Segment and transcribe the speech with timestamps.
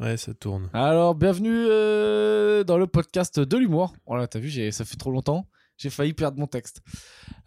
[0.00, 0.70] Ouais, ça tourne.
[0.72, 3.94] Alors, bienvenue euh, dans le podcast de l'humour.
[4.06, 5.46] Voilà, t'as vu, ça fait trop longtemps.
[5.76, 6.80] J'ai failli perdre mon texte.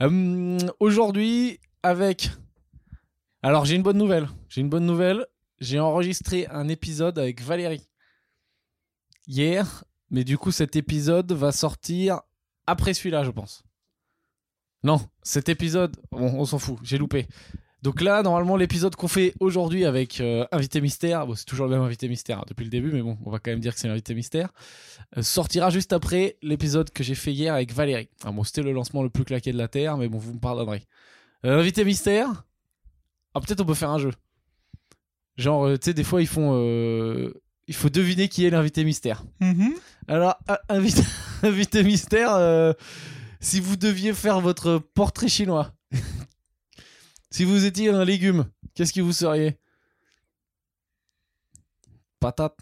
[0.03, 2.29] Euh, Aujourd'hui, avec.
[3.42, 4.28] Alors, j'ai une bonne nouvelle.
[4.50, 5.26] J'ai une bonne nouvelle.
[5.62, 7.89] J'ai enregistré un épisode avec Valérie
[9.26, 12.22] hier, mais du coup, cet épisode va sortir
[12.67, 13.63] après celui-là, je pense.
[14.83, 17.27] Non, cet épisode, on s'en fout, j'ai loupé.
[17.84, 21.73] Donc là, normalement, l'épisode qu'on fait aujourd'hui avec euh, invité mystère, bon, c'est toujours le
[21.73, 23.80] même invité mystère hein, depuis le début, mais bon, on va quand même dire que
[23.82, 24.54] c'est l'invité mystère,
[25.18, 28.08] euh, sortira juste après l'épisode que j'ai fait hier avec Valérie.
[28.24, 30.40] Ah, bon, c'était le lancement le plus claqué de la Terre, mais bon, vous me
[30.40, 30.86] pardonnerez.
[31.46, 32.46] Euh, invité mystère,
[33.34, 34.13] ah, peut-être on peut faire un jeu.
[35.36, 36.54] Genre, tu sais, des fois, ils font...
[37.68, 39.26] il faut deviner qui est l'invité mystère.
[40.08, 41.02] Alors, euh, invité,
[41.44, 42.76] invité mystère,
[43.41, 45.74] si vous deviez faire votre portrait chinois,
[47.34, 49.58] si vous étiez un légume, qu'est-ce que vous seriez?
[52.20, 52.58] Patate.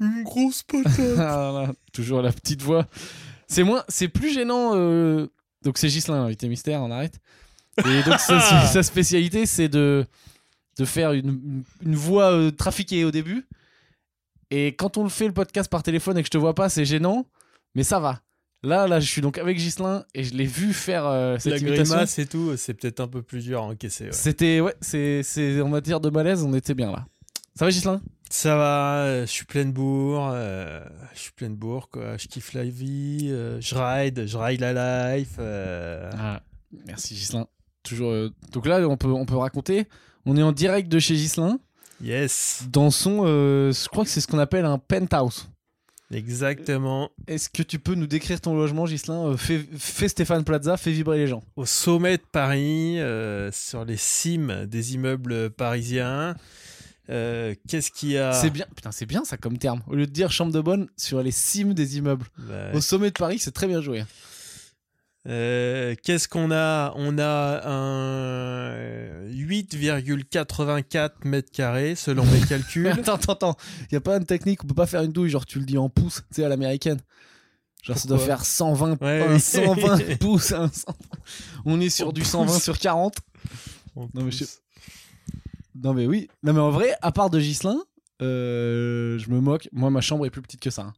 [0.00, 0.98] Une grosse patate.
[1.18, 2.86] Ah, toujours la petite voix.
[3.46, 4.72] C'est moins, c'est plus gênant.
[4.74, 5.28] euh,
[5.62, 7.20] Donc c'est Gislin, invité mystère, on arrête.
[7.78, 10.06] Et donc sa, sa spécialité, c'est de
[10.76, 13.46] de faire une, une voix euh, trafiquée au début.
[14.50, 16.68] Et quand on le fait le podcast par téléphone et que je te vois pas,
[16.68, 17.26] c'est gênant,
[17.76, 18.20] mais ça va.
[18.64, 21.58] Là, là, je suis donc avec Gislin et je l'ai vu faire euh, cette La
[21.58, 21.84] imitation.
[21.94, 24.04] grimace et tout, c'est peut-être un peu plus dur à encaisser.
[24.06, 24.12] ouais.
[24.12, 27.04] C'était ouais, c'est c'est en matière de malaise, on était bien là.
[27.56, 30.80] Ça va Gislin Ça va, euh, je suis plein de bourre, euh,
[31.14, 32.16] je suis plein de bourre, quoi.
[32.16, 35.38] Je kiffe la vie, euh, je ride, je ride la life.
[35.38, 36.40] Ah,
[36.86, 37.46] merci Gislin.
[37.82, 38.30] Toujours.
[38.52, 39.86] Donc là, on peut on peut raconter.
[40.24, 41.58] On est en direct de chez Gislin
[42.02, 43.26] Yes, dans son.
[43.26, 45.48] je crois que c'est ce qu'on appelle un penthouse.
[46.12, 47.10] Exactement.
[47.26, 50.92] Est-ce que tu peux nous décrire ton logement, Gislin Euh, fais, fais Stéphane Plaza, fais
[50.92, 51.42] vibrer les gens?
[51.56, 56.36] Au sommet de Paris, euh, sur les cimes des immeubles parisiens.
[57.10, 58.32] Euh, Qu'est-ce qu'il y a?
[58.32, 59.82] C'est bien, putain, c'est bien ça comme terme.
[59.86, 62.24] Au lieu de dire chambre de bonne, sur les cimes des immeubles.
[62.38, 64.04] Bah, Au sommet de Paris, c'est très bien joué.
[65.26, 66.92] Euh, Qu'est-ce qu'on a?
[66.96, 72.86] On a un euh, 8,84 mètres carrés selon mes calculs.
[72.88, 73.56] attends, attends, attends.
[73.90, 75.78] Y a pas une technique, on peut pas faire une douille, genre tu le dis
[75.78, 77.00] en pouces, tu sais, à l'américaine.
[77.82, 79.38] Genre ça doit faire 120, Ouais, un.
[79.38, 80.52] 120 pouces.
[80.52, 80.94] un 120.
[81.66, 82.62] On est sur du 120 pouces.
[82.62, 83.16] sur 40.
[83.96, 84.60] On Non, mais je- pousse.
[85.82, 86.28] Non mais oui.
[86.42, 87.76] Non mais en vrai, à part de Gislin,
[88.22, 89.68] euh, je me moque.
[89.72, 90.82] Moi, ma chambre est plus petite que ça.
[90.82, 90.92] hein.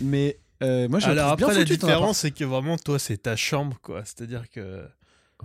[0.00, 2.98] Mais euh, moi, je Alors trouve bien après, la foutu, différence, c'est que vraiment, toi,
[2.98, 4.02] c'est ta chambre, quoi.
[4.04, 4.82] C'est-à-dire que.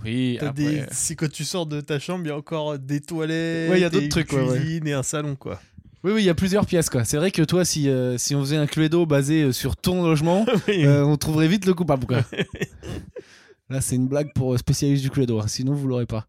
[0.03, 0.53] Oui, après...
[0.53, 0.83] des...
[0.91, 3.81] si quand tu sors de ta chambre, il y a encore des toilettes, Ouais, il
[3.81, 4.59] y a d'autres et trucs, une ouais, ouais.
[4.59, 5.59] cuisine et un salon, quoi.
[6.03, 7.03] oui, oui, il y a plusieurs pièces quoi.
[7.03, 10.03] C'est vrai que toi, si euh, si on faisait un Cluedo basé euh, sur ton
[10.03, 10.85] logement, Oui.
[10.85, 12.19] euh, on trouverait vite le coupable quoi.
[13.69, 15.39] Là, c'est une blague pour spécialistes du Cluedo.
[15.39, 16.27] hein, sinon, vous l'aurez pas.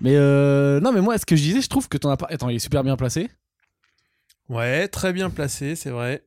[0.00, 2.48] Mais euh, non, mais moi, ce que je disais, je trouve que ton appart, attends,
[2.48, 3.30] il est super bien placé.
[4.48, 6.24] Ouais, très bien placé, c'est vrai.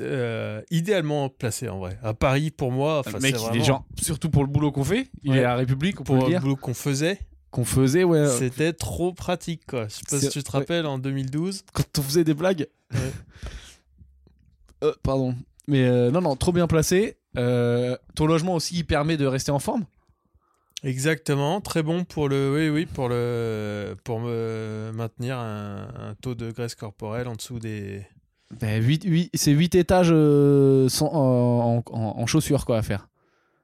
[0.00, 1.98] Euh, idéalement placé, en vrai.
[2.02, 4.72] À Paris, pour moi, le mec, c'est il est vraiment- genre, surtout pour le boulot
[4.72, 5.38] qu'on fait, il Ouais.
[5.38, 7.18] est à la République, on pour le le dire, boulot qu'on faisait,
[7.50, 8.28] qu'on faisait, ouais.
[8.28, 9.88] c'était trop pratique, quoi.
[9.88, 10.58] Je sais pas si tu te ouais.
[10.60, 11.64] rappelles, en 2012.
[11.72, 12.66] quand on faisait des blagues.
[12.92, 12.98] Ouais.
[14.82, 15.34] Euh, pardon.
[15.68, 17.18] Mais euh, non, non, trop bien placé.
[17.36, 19.84] Euh, ton logement aussi, il permet de rester en forme?
[20.82, 26.34] Exactement, très bon pour le, oui, oui, pour le, pour me maintenir un, un taux
[26.34, 28.06] de graisse corporelle en dessous des.
[28.58, 28.82] Ben,
[29.34, 33.08] c'est 8 étages euh, sans- en, en- en chaussures quoi à faire.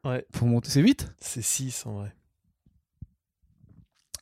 [0.05, 0.25] Ouais.
[0.33, 0.71] Pour monter.
[0.71, 2.13] C'est 8 C'est 6 en vrai.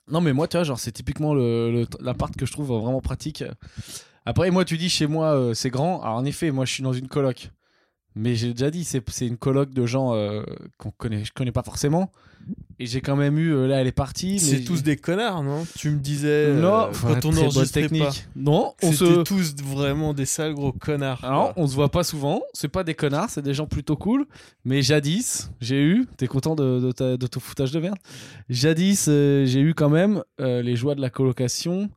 [0.08, 3.00] Non, mais moi, tu vois, genre, c'est typiquement le- le- l'appart que je trouve vraiment
[3.00, 3.42] pratique.
[4.26, 6.02] Après, moi, tu dis chez moi, euh, c'est grand.
[6.02, 7.50] Alors, en effet, moi, je suis dans une coloc.
[8.16, 10.42] Mais j'ai déjà dit, c'est une coloc de gens euh,
[10.78, 12.12] qu'on connaît, je connais pas forcément.
[12.78, 14.38] Et j'ai quand même eu, euh, là, elle est partie.
[14.38, 15.66] C'est tous des connards, non?
[15.78, 18.02] Tu me disais euh, Non, enfin, quand on enregistrait technique.
[18.04, 18.10] pas.
[18.36, 19.22] Non, on C'était se.
[19.22, 21.24] tous vraiment des sales gros connards.
[21.24, 21.62] Alors, quoi.
[21.62, 24.26] on se voit pas souvent, c'est pas des connards, c'est des gens plutôt cool.
[24.66, 27.96] Mais jadis, j'ai eu, t'es content de, de, ta- de ton foutage de merde?
[28.50, 31.88] Jadis, euh, j'ai eu quand même euh, les joies de la colocation.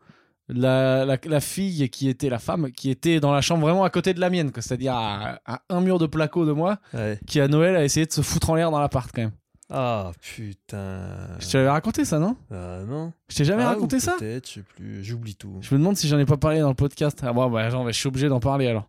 [0.50, 3.90] La, la, la fille qui était la femme, qui était dans la chambre vraiment à
[3.90, 7.20] côté de la mienne, c'est-à-dire à, à un mur de placo de moi, Ouais.
[7.28, 9.32] qui à Noël a essayé de se foutre en l'air dans l'appart quand même.
[9.70, 11.10] Ah putain.
[11.40, 12.38] Je te l'avais raconté ça, non?
[12.50, 13.12] Ah non.
[13.28, 14.16] Je t'ai jamais Ah, raconté ça?
[14.18, 15.04] Peut-être, je sais plus.
[15.04, 15.58] J'oublie tout.
[15.60, 17.20] Je me demande si j'en ai pas parlé dans le podcast.
[17.24, 18.88] Ah bon, bah, genre, bah, je suis obligé d'en parler alors.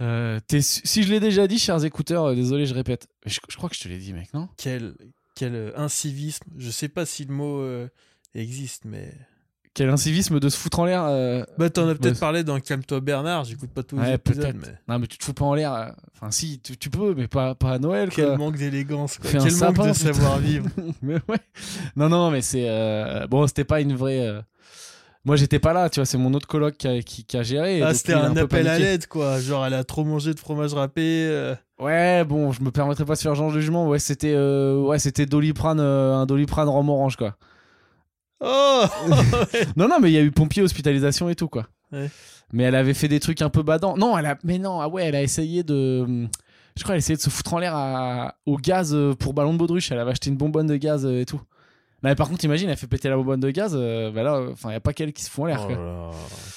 [0.00, 3.08] Euh, si je l'ai déjà dit, chers écouteurs, euh, désolé, je répète.
[3.26, 4.48] Je, je crois que je te l'ai dit, mec, non?
[4.56, 4.94] Quel,
[5.34, 6.44] quel euh, incivisme.
[6.56, 7.88] Je sais pas si le mot euh,
[8.34, 9.12] existe, mais.
[9.78, 11.04] Quel incivisme de se foutre en l'air.
[11.04, 14.14] euh, Bah, t'en as peut-être bah, parlé dans Calme-toi Bernard, j'écoute pas tous les Ouais,
[14.14, 14.56] épisodes, peut-être.
[14.60, 14.74] mais.
[14.92, 15.72] Non, mais tu te fous pas en l'air.
[15.72, 15.86] euh,
[16.16, 18.36] Enfin, si, tu, tu peux, mais pas, pas à Noël, Quel quoi.
[18.38, 20.66] manque d'élégance, Quel manque sapin, de savoir-vivre.
[21.02, 21.38] mais ouais.
[21.94, 22.66] Non, non, mais c'est.
[22.68, 24.26] euh, Bon, c'était pas une vraie.
[24.26, 24.42] euh,
[25.24, 27.44] Moi, j'étais pas là, tu vois, c'est mon autre coloc qui a, qui, qui a
[27.44, 27.80] géré.
[27.80, 29.38] Ah, c'était un appel à l'aide, quoi.
[29.40, 31.54] Genre, elle a trop mangé de fromage râpé.
[31.78, 33.86] Ouais, bon, je me permettrai pas de faire genre de jugement.
[33.88, 37.36] Ouais, c'était ouais, c'était Doliprane, un Doliprane rhum orange, quoi.
[38.40, 38.84] Oh
[39.76, 41.66] Non, non, mais il y a eu pompier, hospitalisation et tout, quoi.
[41.92, 42.10] Ouais.
[42.52, 43.96] Mais elle avait fait des trucs un peu badants.
[43.96, 44.38] Non, elle a.
[44.44, 46.04] Mais non, ah ouais, elle a essayé de.
[46.76, 49.34] Je crois qu'elle a essayé de se foutre en l'air à- au gaz euh, pour
[49.34, 49.90] ballon de baudruche.
[49.90, 51.40] Elle avait acheté une bonbonne de gaz euh, et tout.
[52.04, 53.72] Mais par contre, imagine, elle fait péter la bonbonne de gaz.
[53.74, 56.10] euh, bah là, enfin, il n'y a pas qu'elle qui se fout en l'air, Oh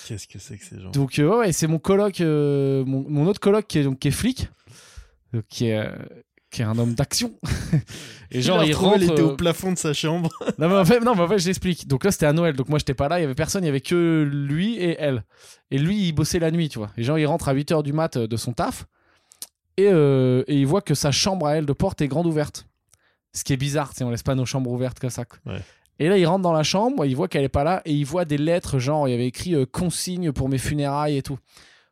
[0.07, 0.91] Qu'est-ce que c'est que ces gens?
[0.91, 3.97] Donc, euh, ouais, ouais, c'est mon coloc, euh, mon, mon autre coloc qui est, donc,
[3.97, 4.49] qui est flic,
[5.33, 5.89] donc, qui, est,
[6.51, 7.33] qui est un homme d'action.
[8.31, 8.97] et genre, il rentre.
[8.97, 10.29] il était euh, au plafond de sa chambre.
[10.59, 11.87] non mais en fait, non, mais en fait je l'explique.
[11.87, 12.55] Donc là, c'était à Noël.
[12.55, 13.19] Donc moi, j'étais pas là.
[13.19, 13.63] Il y avait personne.
[13.63, 15.23] Il y avait que lui et elle.
[15.71, 16.91] Et lui, il bossait la nuit, tu vois.
[16.97, 18.85] Et genre, il rentre à 8h du mat euh, de son taf.
[19.77, 22.67] Et, euh, et il voit que sa chambre à elle de porte est grande ouverte.
[23.33, 25.23] Ce qui est bizarre, tu sais, on laisse pas nos chambres ouvertes comme ça.
[25.45, 25.61] Ouais.
[25.99, 28.05] Et là, il rentre dans la chambre, il voit qu'elle est pas là, et il
[28.05, 31.37] voit des lettres, genre, il y avait écrit euh, consigne pour mes funérailles et tout.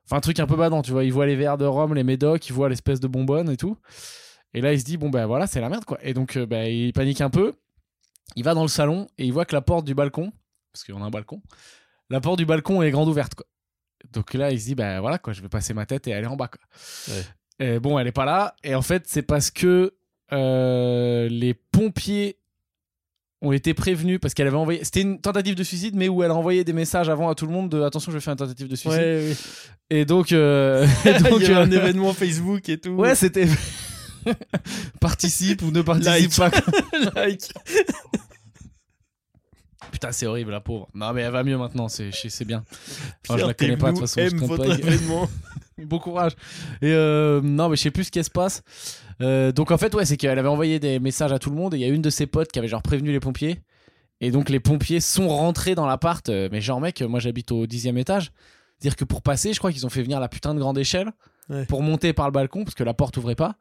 [0.06, 1.04] Enfin, un truc un peu badant, tu vois.
[1.04, 3.78] Il voit les verres de rhum, les médocs, il voit l'espèce de bonbonne et tout.
[4.54, 6.00] Et là, il se dit, bon, ben voilà, c'est la merde, quoi.
[6.02, 7.54] Et donc, euh, ben, il panique un peu.
[8.36, 10.32] Il va dans le salon et il voit que la porte du balcon,
[10.72, 11.42] parce qu'on a un balcon,
[12.10, 13.46] la porte du balcon est grande ouverte, quoi.
[14.12, 16.28] Donc là, il se dit, ben voilà, quoi, je vais passer ma tête et aller
[16.28, 16.62] en bas, quoi.
[17.14, 17.24] Ouais.
[17.60, 18.56] Et bon, elle est pas là.
[18.64, 19.94] Et en fait, c'est parce que
[20.32, 22.38] euh, les pompiers
[23.42, 24.84] ont été prévenus parce qu'elle avait envoyé.
[24.84, 27.46] C'était une tentative de suicide, mais où elle a envoyé des messages avant à tout
[27.46, 29.00] le monde de attention, je fais une tentative de suicide.
[29.00, 29.38] Ouais, oui.
[29.90, 32.92] Et donc, euh, et donc, il y euh, un événement Facebook et tout.
[32.92, 33.48] ouais, c'était
[35.00, 36.52] participe ou ne participe Like.
[36.52, 36.52] pas.
[37.16, 37.52] like.
[39.92, 40.88] Putain, c'est horrible, la pauvre.
[40.94, 42.12] Non, mais elle va mieux maintenant, c'est
[42.46, 42.64] bien.
[43.28, 45.28] Enfin, je la connais pas, de toute façon, je votre événement.
[45.80, 46.34] bon courage.
[46.82, 48.62] Et euh, non, mais je sais plus ce qui se passe.
[49.22, 51.74] Euh, donc en fait, ouais, c'est qu'elle avait envoyé des messages à tout le monde
[51.74, 53.62] et il y a une de ses potes qui avait genre prévenu les pompiers.
[54.22, 56.28] Et donc les pompiers sont rentrés dans l'appart.
[56.30, 58.32] euh, mais genre, mec, moi j'habite au dixième étage.
[58.78, 61.12] C'est-à-dire que pour passer, je crois qu'ils ont fait venir la putain de grande échelle
[61.50, 61.66] Ouais.
[61.66, 63.56] pour monter par le balcon parce que la porte ouvrait pas.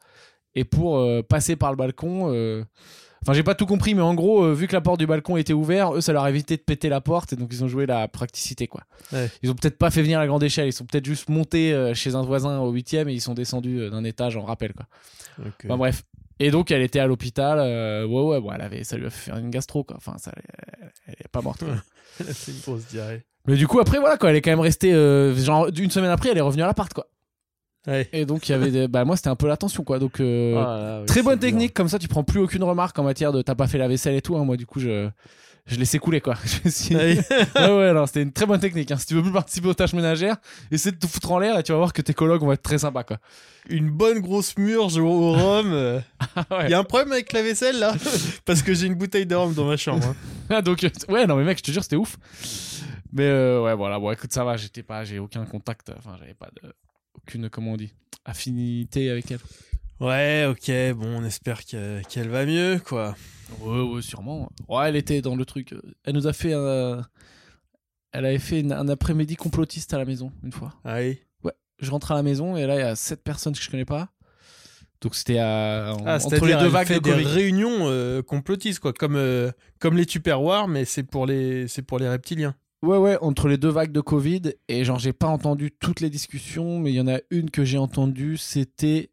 [0.54, 2.32] Et pour euh, passer par le balcon.
[2.32, 2.64] euh,
[3.22, 5.36] Enfin, j'ai pas tout compris, mais en gros, euh, vu que la porte du balcon
[5.36, 7.68] était ouverte, eux, ça leur a évité de péter la porte, et donc ils ont
[7.68, 8.82] joué la praticité, quoi.
[9.12, 9.28] Ouais.
[9.42, 12.14] Ils ont peut-être pas fait venir la grande échelle, ils sont peut-être juste montés chez
[12.14, 14.86] un voisin au huitième et ils sont descendus d'un étage en rappel, quoi.
[15.40, 15.64] Ok.
[15.64, 16.04] Enfin, bref.
[16.38, 19.30] Et donc, elle était à l'hôpital, ouais, ouais, bon, elle avait, ça lui a fait
[19.32, 19.96] faire une gastro, quoi.
[19.96, 21.74] Enfin, ça, elle, elle est pas morte, quoi.
[22.32, 23.24] C'est une grosse diarrhée.
[23.48, 24.92] Mais du coup, après, voilà, quoi, elle est quand même restée,
[25.36, 27.08] genre, une semaine après, elle est revenue à l'appart, quoi.
[27.86, 28.08] Ouais.
[28.12, 29.98] Et donc, il y avait des, bah, moi, c'était un peu l'attention, quoi.
[29.98, 32.98] Donc, euh, Ah là, oui, Très bonne technique, comme ça tu prends plus aucune remarque
[32.98, 34.36] en matière de t'as pas fait la vaisselle et tout.
[34.36, 34.44] hein.
[34.44, 35.08] Moi, du coup, je,
[35.66, 36.34] je laissais couler quoi.
[36.44, 37.18] Je me suis- Ouais.
[37.56, 38.90] ouais, ouais, non, c'était une très bonne technique.
[38.90, 38.96] hein.
[38.98, 40.36] Si tu veux plus participer aux tâches ménagères,
[40.70, 42.62] essaie de te foutre en l'air et tu vas voir que tes collègues vont être
[42.62, 43.18] très sympas quoi.
[43.70, 45.70] Une bonne grosse murge au, au rhum.
[45.72, 46.00] euh.
[46.50, 46.64] ouais.
[46.64, 47.94] Il y a un problème avec la vaisselle là?
[48.44, 50.04] Parce que j'ai une bouteille de rhum dans ma chambre.
[50.06, 50.16] hein.
[50.50, 52.16] Ah, donc, euh, ouais, non, mais mec, je te jure, c'était ouf.
[53.12, 56.34] Mais euh, ouais, voilà, bon, écoute, ça va, j'étais pas, j'ai aucun contact, enfin, j'avais
[56.34, 56.68] pas de,
[57.28, 57.92] aucune, comment on dit,
[58.24, 59.40] affinité avec elle.
[60.00, 63.16] Ouais, ok, bon, on espère que- qu'elle va mieux quoi.
[63.60, 64.50] Ouais, ouais, sûrement.
[64.68, 65.74] Ouais, elle était dans le truc.
[66.04, 67.04] Elle nous a fait un.
[68.12, 70.74] Elle avait fait une- un après-midi complotiste à la maison, une fois.
[70.84, 71.18] Ah oui.
[71.80, 73.84] Je rentre à la maison et là, il y a sept personnes que je connais
[73.84, 74.08] pas.
[75.00, 77.24] Donc c'était à- en- Ah, entre les deux vagues de des Covid.
[77.24, 82.00] réunions euh, complotistes quoi, comme euh, comme les Tupperware, mais c'est pour les c'est pour
[82.00, 82.56] les reptiliens.
[82.82, 84.54] Ouais, ouais, entre les deux vagues de Covid.
[84.68, 87.64] Et genre, j'ai pas entendu toutes les discussions, mais il y en a une que
[87.64, 88.36] j'ai entendue.
[88.36, 89.10] C'était.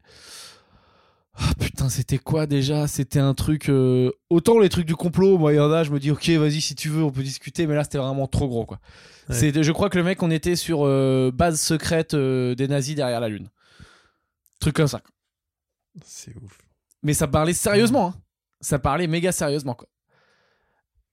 [1.38, 2.88] Ah, putain, c'était quoi déjà?
[2.88, 3.68] C'était un truc.
[3.70, 6.30] euh, Autant les trucs du complot, moi, il y en a, je me dis, ok,
[6.30, 7.68] vas-y, si tu veux, on peut discuter.
[7.68, 8.80] Mais là, c'était vraiment trop gros, quoi.
[9.30, 9.36] Ouais.
[9.36, 12.96] C'est, je crois que le mec, on était sur euh, base secrète euh, des nazis
[12.96, 13.50] derrière la Lune.
[14.62, 15.02] Truc comme ça.
[16.06, 16.60] C'est ouf.
[17.04, 18.10] Mais ça parlait sérieusement.
[18.10, 18.22] hein.
[18.62, 19.88] Ça parlait méga sérieusement, quoi.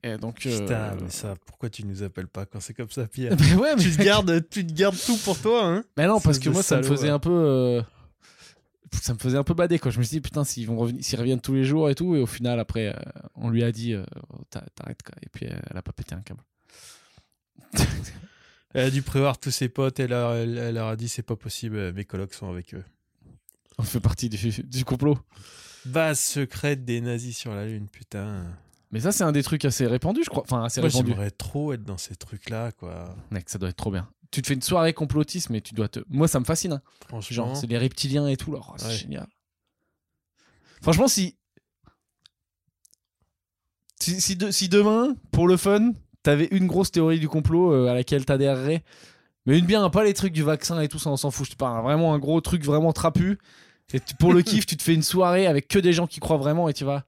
[0.04, 0.44] Et donc.
[0.46, 3.54] euh, Putain, mais ça, pourquoi tu nous appelles pas quand c'est comme ça, Pierre Mais
[3.54, 6.38] ouais, mais tu, te gardes, tu te gardes tout pour toi, hein Mais non, parce
[6.38, 7.10] que moi, ça me faisait ouais.
[7.10, 7.30] un peu.
[7.30, 7.82] euh,
[9.00, 9.90] Ça me faisait un peu bader, quoi.
[9.92, 12.16] Je me suis dit, putain, s'ils vont revenir, s'ils reviennent tous les jours et tout.
[12.16, 12.98] Et au final, après, euh,
[13.36, 15.14] on lui a dit, euh, Oh, t'a- t'arrêtes, quoi.
[15.22, 16.42] Et puis, euh, elle a pas pété un câble.
[18.74, 21.22] Elle a dû prévoir tous ses potes, elle, a- elle, elle leur a dit c'est
[21.22, 22.82] pas possible, mes colocs sont avec eux.
[23.76, 25.18] On fait partie du, du complot.
[25.84, 28.44] Base secrète des nazis sur la Lune, putain.
[28.92, 30.42] Mais ça, c'est un des trucs assez répandus, je crois.
[30.42, 31.10] Enfin, assez Moi, répandu.
[31.12, 33.14] j'aimerais trop être dans ces trucs-là, quoi.
[33.30, 34.08] Mec, ça doit être trop bien.
[34.30, 36.00] Tu te fais une soirée complotiste, mais tu dois te.
[36.08, 36.72] Moi, ça me fascine.
[36.72, 36.82] hein.
[37.08, 37.34] Franchement.
[37.34, 38.52] Genre, c'est les reptiliens et tout.
[38.52, 38.60] là.
[38.62, 38.92] Oh, c'est Ouais.
[38.92, 39.26] génial.
[40.82, 41.36] Franchement, si.
[44.00, 47.88] Si, si, de- si demain, pour le fun, t'avais une grosse théorie du complot euh,
[47.88, 48.82] à laquelle t'adhérerais,
[49.46, 51.46] mais une bien, pas les trucs du vaccin et tout ça, on s'en fout.
[51.46, 53.38] Je te parle vraiment un gros truc vraiment trapu.
[53.94, 56.36] Et pour le kiff, tu te fais une soirée avec que des gens qui croient
[56.36, 57.04] vraiment et tu vas.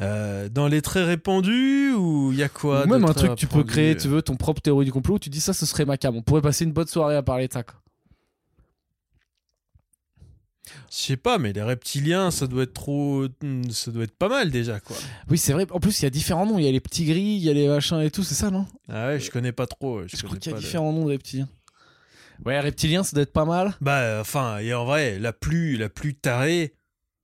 [0.00, 3.46] Euh, dans les très répandus ou il y a quoi Ou même un truc, tu
[3.46, 5.96] peux créer, tu veux, ton propre théorie du complot, tu dis ça, ce serait ma
[5.96, 6.16] cam.
[6.16, 7.62] On pourrait passer une bonne soirée à parler de ça.
[10.90, 13.26] Je sais pas, mais les reptiliens, ça doit être trop.
[13.42, 14.96] hmm, Ça doit être pas mal déjà, quoi.
[15.28, 15.66] Oui, c'est vrai.
[15.70, 16.58] En plus, il y a différents noms.
[16.58, 18.50] Il y a les petits gris, il y a les machins et tout, c'est ça,
[18.50, 18.66] non?
[18.88, 20.02] Ah ouais, je connais pas trop.
[20.06, 21.48] Je, Je, crois qu'il y a le- différents noms de reptiliens.
[22.44, 23.74] Ouais, reptiliens, ça doit être pas mal.
[23.80, 26.74] Bah, euh, enfin, et en vrai, la plus, la plus tarée,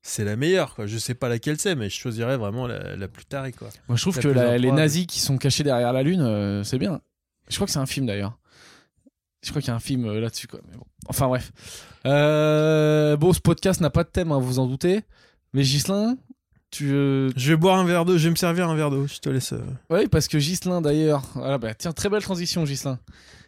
[0.02, 0.86] c'est la meilleure, quoi.
[0.86, 3.68] Je sais pas laquelle c'est, mais je choisirais vraiment la, la plus tarée, quoi.
[3.88, 6.78] Moi, je trouve que la- les nazis qui sont cachés derrière la lune, euh, c'est
[6.78, 7.00] bien.
[7.48, 8.38] Je crois que c'est un film d'ailleurs.
[9.42, 10.60] Je crois qu'il y a un film euh, là-dessus, quoi.
[10.70, 10.84] Mais bon.
[11.08, 11.52] Enfin bref.
[12.06, 15.00] Euh, bon, ce podcast n'a pas de thème, hein, vous en doutez.
[15.52, 16.16] Mais Gislin,
[16.70, 16.86] tu.
[16.88, 19.28] Je vais boire un verre d'eau, je vais me servir un verre d'eau, je te
[19.28, 19.54] laisse.
[19.90, 21.22] Oui, parce que Gislin d'ailleurs.
[21.60, 22.98] Bah, tiens, très belle transition, Gislin.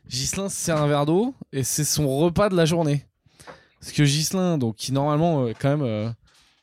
[0.09, 3.07] Gislin se sert un verre d'eau et c'est son repas de la journée.
[3.81, 6.15] Parce que Gislin, donc, qui normalement, quand même,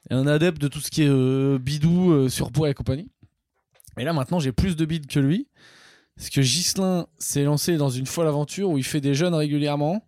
[0.09, 3.09] est un adepte de tout ce qui est euh, bidou, euh, surpoids et compagnie.
[3.97, 5.47] Et là, maintenant, j'ai plus de bides que lui.
[6.15, 10.03] Parce que Gislin s'est lancé dans une folle aventure où il fait des jeûnes régulièrement.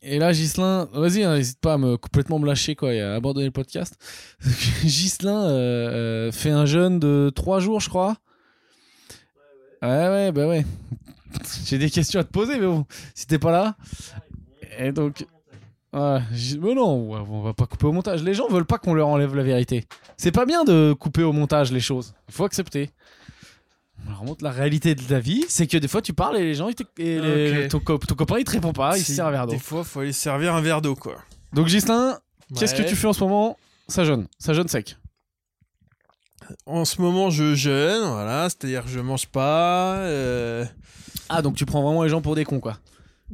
[0.00, 3.14] Et là, Gislin, vas-y, hein, n'hésite pas à me complètement me lâcher quoi, et à
[3.14, 3.96] abandonner le podcast.
[4.84, 8.16] Gislin euh, euh, fait un jeûne de 3 jours, je crois.
[9.82, 10.64] Ouais, ouais, bah ouais.
[11.64, 13.76] J'ai des questions à te poser, mais bon, si t'es pas là.
[14.78, 15.26] Et donc.
[15.94, 18.22] Ouais, j- mais non, on va pas couper au montage.
[18.22, 19.86] Les gens veulent pas qu'on leur enlève la vérité.
[20.18, 22.14] C'est pas bien de couper au montage les choses.
[22.28, 22.90] Il faut accepter.
[24.06, 26.42] On leur montre la réalité de la vie, c'est que des fois tu parles et
[26.44, 27.68] les gens, ils te- et les- Ok.
[27.70, 29.52] ton, co- ton copain il te répond pas, il se Si- sert un verre d'eau.
[29.54, 31.16] Des fois, faut aller servir un verre d'eau, quoi.
[31.52, 32.18] Donc Gislain,
[32.58, 32.88] qu'est-ce que Ouais.
[32.88, 33.56] tu fais en ce moment?
[33.88, 34.96] Ça jeûne, ça jeûne sec.
[36.66, 39.96] En ce moment, je jeûne, voilà, c'est-à-dire que je mange pas.
[39.96, 40.64] euh,
[41.28, 42.78] Ah donc tu prends vraiment les gens pour des cons quoi.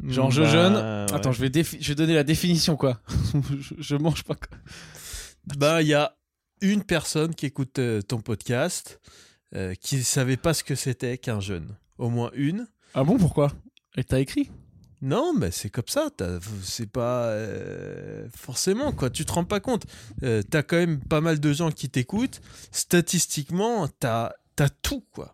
[0.02, 0.74] Genre, je bah, jeûne.
[0.74, 1.14] ouais.
[1.14, 3.00] Attends, je vais, je vais donner la définition quoi.
[3.60, 4.58] je, je mange pas quoi.
[5.56, 6.16] Bah, il y a
[6.60, 9.00] une personne qui écoute euh, ton podcast
[9.54, 11.76] euh, qui savait pas ce que c'était qu'un jeûne.
[11.98, 12.66] Au moins une.
[12.94, 13.52] Ah bon pourquoi?
[13.96, 14.50] Elle t'a écrit?
[15.02, 16.08] Non, mais c'est comme ça.
[16.16, 19.10] t'as- C'est pas euh, forcément quoi.
[19.10, 19.84] Tu te rends pas compte.
[20.22, 22.40] Euh, t'as quand même pas mal de gens qui t'écoutent.
[22.72, 25.33] Statistiquement, t'as as tout quoi.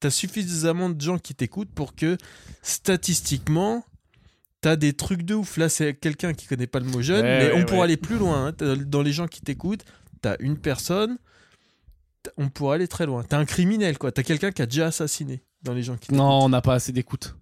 [0.00, 2.16] T'as suffisamment de gens qui t'écoutent pour que
[2.62, 3.84] statistiquement
[4.62, 5.56] t'as des trucs de ouf.
[5.56, 7.84] Là, c'est quelqu'un qui connaît pas le mot jeune, Ouais, mais ouais, on pourra ouais.
[7.84, 8.48] aller plus loin.
[8.48, 8.76] hein.
[8.86, 9.84] Dans les gens qui t'écoutent,
[10.20, 11.18] t'as une personne.
[12.36, 13.22] On pourra aller très loin.
[13.24, 14.12] T'as un criminel, quoi.
[14.12, 16.18] T'as quelqu'un qui a déjà assassiné dans les gens qui t'écoutent.
[16.18, 17.34] Non, on n'a pas assez d'écoute.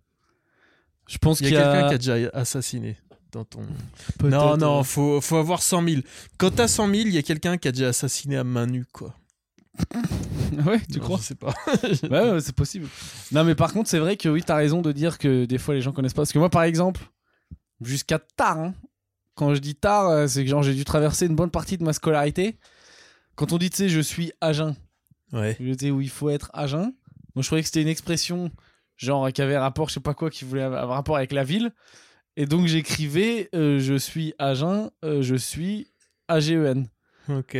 [1.09, 1.73] Je pense Il y qu'il a y a.
[1.73, 2.97] quelqu'un qui a déjà assassiné
[3.33, 3.63] dans ton.
[4.23, 6.03] Non, non, faut, faut avoir 100 000.
[6.39, 8.85] Quand t'as 100 000, il y a quelqu'un qui a déjà assassiné à main nue,
[8.93, 9.15] quoi.
[10.67, 11.19] Ouais, tu Non, crois?
[11.19, 11.55] Je sais pas.
[12.11, 12.87] Ouais, ouais, c'est possible.
[13.33, 15.75] Non, mais par contre, c'est vrai que oui, t'as raison de dire que des fois
[15.75, 16.23] les gens connaissent pas.
[16.23, 17.01] Parce que moi, par exemple,
[17.81, 18.75] jusqu'à tard, hein,
[19.35, 21.85] quand je dis tard, euh, c'est que genre j'ai dû traverser une bonne partie de
[21.85, 22.59] ma scolarité.
[23.37, 24.75] Quand on dit, tu sais, je suis à jeun,
[25.33, 25.57] Ouais.
[25.61, 26.93] je sais où il faut être à jeun.
[27.35, 28.51] Moi, je croyais que c'était une expression,
[28.97, 31.71] genre qui avait rapport, je sais pas quoi, qui voulait avoir rapport avec la ville.
[32.37, 35.89] Et donc j'écrivais, euh, je suis à jeun, euh, je suis
[36.29, 36.87] AGEN.
[37.29, 37.57] Ok.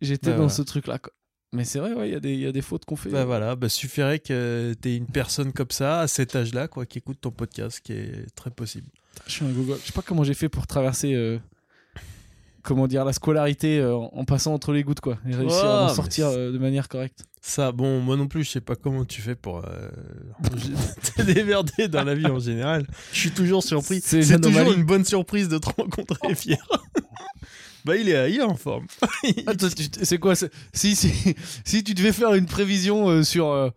[0.00, 0.98] J'étais Bah, dans ce truc-là.
[0.98, 1.12] quoi.
[1.54, 3.10] Mais c'est vrai, ouais, il y, a des- il y a des fautes qu'on fait.
[3.10, 6.98] Bah voilà, bah suffirait que t'aies une personne comme ça, à cet âge-là, quoi, qui
[6.98, 8.86] écoute ton podcast, qui est très possible.
[9.26, 9.76] Je suis un Google.
[9.82, 11.38] Je sais pas comment j'ai fait pour traverser, euh,
[12.62, 15.18] comment dire, la scolarité euh, en en passant entre les gouttes, quoi.
[15.28, 17.24] Et réussir Oh, à m'en mais sortir euh, de manière correcte.
[17.42, 19.62] Ça, bon, moi non plus, je sais pas comment tu fais pour
[21.16, 22.86] te démerder dans la vie en général.
[23.12, 24.00] Je suis toujours surpris.
[24.00, 26.66] C'est toujours une bonne surprise de te rencontrer, Pierre.
[27.84, 28.86] Bah, il est, il est en forme.
[30.02, 31.34] C'est quoi si, si,
[31.64, 33.48] si tu devais faire une prévision euh, sur.
[33.48, 33.70] euh,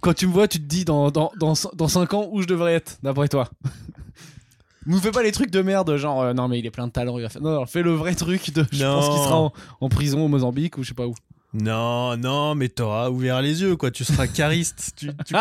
[0.00, 2.46] quand tu me vois, tu te dis dans, dans, dans, dans 5 ans où je
[2.46, 3.48] devrais être, d'après toi?
[4.86, 6.92] Nous fais pas les trucs de merde, genre euh, non, mais il est plein de
[6.92, 7.40] talent, il va faire.
[7.40, 8.66] Non, non, fais le vrai truc de.
[8.70, 11.14] Je pense qu'il sera en, en prison au Mozambique ou je sais pas où.
[11.54, 13.90] Non, non, mais t'auras ouvert les yeux, quoi.
[13.92, 14.92] Tu seras cariste.
[14.96, 15.34] tu, tu,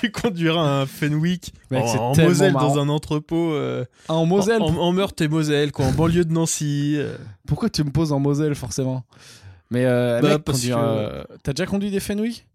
[0.00, 2.74] tu conduiras un Fenwick Mec, en, Moselle marrant.
[2.76, 3.52] dans un entrepôt.
[3.54, 5.86] euh, Ah, en Moselle En, en Meurthe et Moselle, quoi.
[5.86, 6.94] En banlieue de Nancy.
[6.96, 7.16] euh.
[7.46, 9.04] Pourquoi tu me poses en Moselle forcément?
[9.70, 12.46] Mais euh, Bah, mec, parce conduire, que- euh, t'as déjà conduit des Fenwick?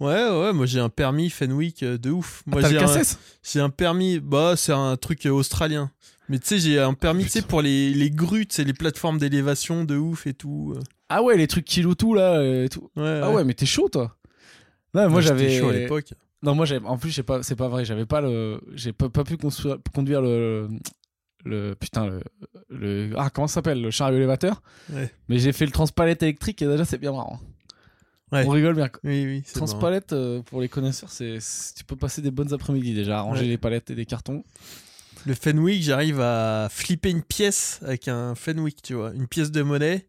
[0.00, 2.42] Ouais, ouais, moi j'ai un permis Fenwick de ouf.
[2.46, 3.02] Moi T'as j'ai le un,
[3.42, 5.90] j'ai un permis, bah c'est un truc australien.
[6.28, 9.16] Mais tu sais, j'ai un permis, tu sais, pour les, les grues, c'est les plateformes
[9.18, 10.74] d'élévation de ouf et tout.
[11.08, 12.90] Ah ouais, les trucs kiloutou là euh, et tout.
[12.96, 14.16] Ouais, Ah ouais, mais t'es chaud toi.
[14.94, 16.14] Non, moi j'avais chaud à l'époque.
[16.42, 19.24] Non, moi j'avais en plus pas c'est pas vrai, j'avais pas le j'ai pas, pas
[19.24, 20.68] pu construire- conduire le
[21.44, 22.20] le putain le,
[22.70, 24.62] le ah comment ça s'appelle le chariot élévateur.
[24.92, 25.10] Ouais.
[25.28, 27.40] Mais j'ai fait le transpalette électrique et déjà c'est bien marrant.
[28.32, 28.44] Ouais.
[28.44, 28.88] On rigole bien.
[29.04, 29.42] Oui, oui.
[29.54, 33.20] Transpalette euh, pour les connaisseurs, c'est c'est- tu peux passer des bonnes après-midi déjà, à
[33.22, 33.48] ranger Ouais.
[33.48, 34.42] les palettes et des cartons.
[35.26, 39.62] Le Fenwick, j'arrive à flipper une pièce avec un Fenwick, tu vois, une pièce de
[39.62, 40.06] monnaie.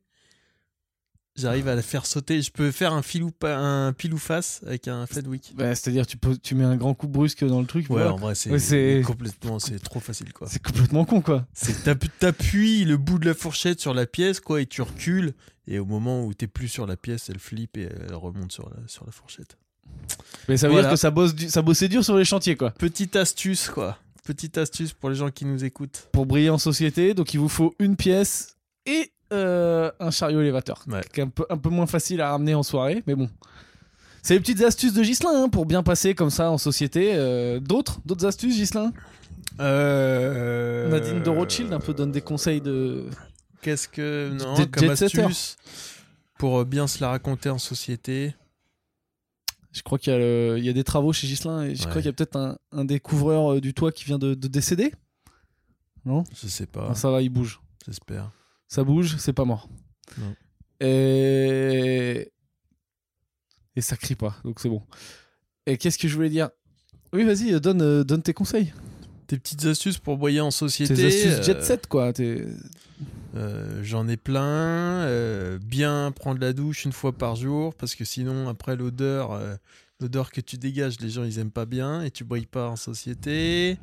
[1.38, 2.42] J'arrive à la faire sauter.
[2.42, 5.54] Je peux faire un fil ou, pas, un pile ou face avec un Fedwick.
[5.56, 7.84] Bah, C'est-à-dire, tu, tu mets un grand coup brusque dans le truc.
[7.90, 8.14] Ouais, voilà.
[8.14, 10.48] en vrai, c'est Ouais, complètement, c'est trop facile, quoi.
[10.50, 11.46] C'est complètement con, quoi.
[12.20, 15.34] T'appuies le bout de la fourchette sur la pièce, quoi, et tu recules.
[15.68, 18.70] Et au moment où t'es plus sur la pièce, elle flippe et elle remonte sur
[18.70, 19.58] la, sur la fourchette.
[20.48, 20.88] Mais ça veut Voilà.
[20.88, 22.72] dire que ça, bosse du- ça bossait dur sur les chantiers, quoi.
[22.72, 23.98] Petite astuce, quoi.
[24.24, 26.10] Petite astuce pour les gens qui nous écoutent.
[26.12, 30.84] Pour briller en société, donc il vous faut une pièce et euh, un chariot élévateur.
[30.88, 31.02] Ouais.
[31.14, 33.30] Qui est un peu, un peu moins facile à ramener en soirée, mais bon.
[34.24, 37.12] C'est les petites astuces de Gislin hein, pour bien passer comme ça en société.
[37.16, 38.92] Euh, D'autres D'autres astuces, Gislin
[39.60, 40.90] Euh...
[40.90, 43.06] Nadine de Rothschild un peu donne des conseils de.
[43.62, 44.30] Qu'est-ce que.
[44.38, 45.58] Non, comme astuce
[46.38, 48.36] pour bien se la raconter en société.
[49.74, 51.84] Je crois qu'il y, a le- il y a des travaux chez Gislin et je
[51.84, 51.90] Ouais.
[51.90, 54.48] crois qu'il y a peut-être un, un des couvreurs du toit qui vient de, de
[54.48, 54.92] décéder.
[56.06, 56.24] Non?
[56.40, 57.60] Je sais pas, Non, Ça va, il bouge.
[57.86, 58.30] j'espère.
[58.68, 59.70] Ça bouge, c'est pas mort.
[60.18, 60.36] Non.
[60.80, 62.32] Et...
[63.76, 64.82] Et ça crie pas, donc c'est bon.
[65.68, 66.50] Et qu'est-ce que je voulais dire?
[67.14, 68.74] Oui, vas-y, euh, donne, euh, donne tes conseils.
[69.28, 70.96] Tes petites astuces pour boyer en société.
[70.96, 72.12] Tes astuces euh, jet set, quoi.
[72.18, 75.06] Euh, J'en ai plein.
[75.60, 79.40] bien prendre la douche une fois par jour parce que sinon, après l'odeur,
[80.00, 82.76] l'odeur que tu dégages, les gens ils aiment pas bien et tu brilles pas en
[82.76, 83.78] société.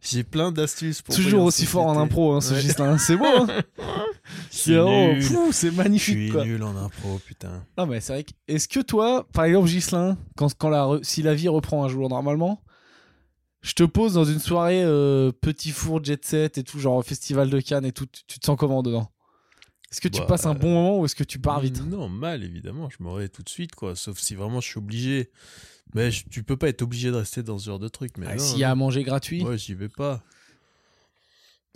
[0.00, 1.14] J'ai plein d'astuces pour.
[1.14, 2.98] Toujours aussi fort en impro, hein, ce Ouais.
[2.98, 3.46] C'est beau, hein
[4.50, 6.44] Je suis Oh, C'est Je magnifique, suis quoi.
[6.44, 7.64] nul en impro, putain.
[7.78, 8.30] Non, mais c'est vrai que.
[8.48, 11.88] Est-ce que toi, par exemple, Gislin, quand, quand la, re- si la vie reprend un
[11.88, 12.62] jour normalement,
[13.62, 17.50] je te pose dans une soirée euh, petit four jet set et tout, genre festival
[17.50, 19.10] de Cannes et tout, tu, tu te sens comment dedans?
[19.92, 21.80] Est-ce que tu Bah, passes un bon moment ou est-ce que tu pars vite?
[21.86, 23.94] Non, mal évidemment, je m'aurais tout de suite quoi.
[23.94, 25.30] Sauf si vraiment je suis obligé.
[25.94, 28.10] Mais je- tu peux pas être obligé de rester dans ce genre de truc.
[28.18, 29.42] Mais Ah, S'il y a à manger gratuit?
[29.42, 30.22] Ouais, j'y vais pas.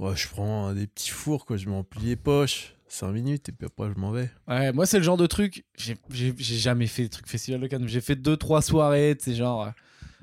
[0.01, 1.57] Ouais, je prends des petits fours, quoi.
[1.57, 2.75] Je me remplis les poches.
[2.89, 4.31] 5 minutes et puis après je m'en vais.
[4.49, 5.65] Ouais, moi c'est le genre de truc.
[5.77, 7.87] J'ai jamais fait des trucs festival de Cannes.
[7.87, 9.71] J'ai fait deux trois soirées, tu genre euh,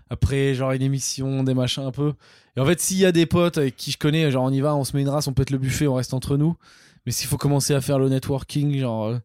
[0.10, 2.13] après genre une émission, des machins un peu.
[2.57, 4.60] Et en fait, s'il y a des potes avec qui je connais, genre on y
[4.60, 6.57] va, on se met une race, on pète le buffet, on reste entre nous.
[7.05, 9.18] Mais s'il faut commencer à faire le networking, genre euh,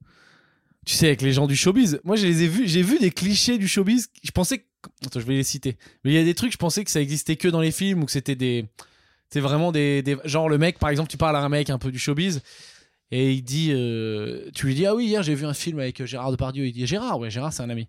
[0.86, 2.00] tu sais avec les gens du showbiz.
[2.04, 4.08] Moi, je les ai vus, j'ai vu des clichés du showbiz.
[4.22, 4.66] Je pensais
[5.04, 5.76] attends, je vais les citer.
[6.04, 8.02] Mais il y a des trucs, je pensais que ça existait que dans les films
[8.04, 8.66] ou que c'était des
[9.32, 11.78] c'est vraiment des, des genre le mec par exemple, tu parles à un mec un
[11.78, 12.42] peu du showbiz
[13.10, 16.00] et il dit, euh, tu lui dis, ah oui, hier j'ai vu un film avec
[16.00, 16.66] euh, Gérard Depardieu.
[16.66, 17.88] Il dit, Gérard, ouais, Gérard, c'est un ami.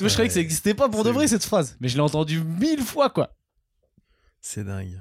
[0.00, 2.00] Moi, je croyais que ça n'existait pas pour de vrai cette phrase, mais je l'ai
[2.02, 3.34] entendu mille fois, quoi.
[4.40, 5.00] C'est dingue.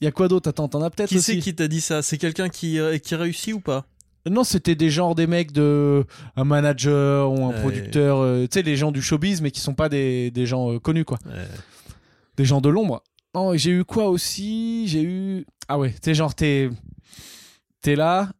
[0.00, 0.48] Il y a quoi d'autre?
[0.48, 2.02] Attends, t'en as peut-être Qui c'est qui t'a dit ça?
[2.02, 3.86] C'est quelqu'un qui, euh, qui réussit ou pas?
[4.28, 6.04] Non, c'était des genres des mecs de
[6.36, 7.60] un manager ou un Ouais.
[7.60, 10.72] producteur, euh, tu sais, les gens du showbiz, mais qui sont pas des, des gens
[10.72, 11.18] euh, connus, quoi.
[11.26, 11.46] Ouais.
[12.36, 13.02] Des gens de l'ombre.
[13.34, 14.88] Non, j'ai eu quoi aussi?
[14.88, 15.46] J'ai eu.
[15.68, 16.68] Ah ouais, sais, genre, t'es.
[17.80, 18.30] T'es là.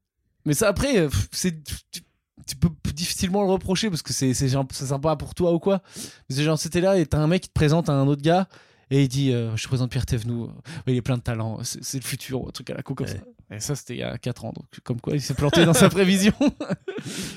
[0.44, 1.62] Mais ça, après, euh, c'est.
[1.92, 2.00] Tu,
[2.46, 5.82] tu peux difficilement le reprocher parce que c'est sympa pour toi ou quoi.
[6.28, 8.22] Mais c'est genre, c'était là et t'as un mec qui te présente à un autre
[8.22, 8.48] gars
[8.90, 10.48] et il dit euh, Je te présente Pierre Thévenoud.
[10.50, 10.54] Ouais,
[10.88, 11.60] il est plein de talent.
[11.62, 13.12] C'est le futur, un truc à la co comme Ouais.
[13.12, 13.22] ça.
[13.52, 14.52] Et ça, c'était il y a 4 ans.
[14.54, 16.32] Donc, comme quoi, il s'est planté dans sa prévision.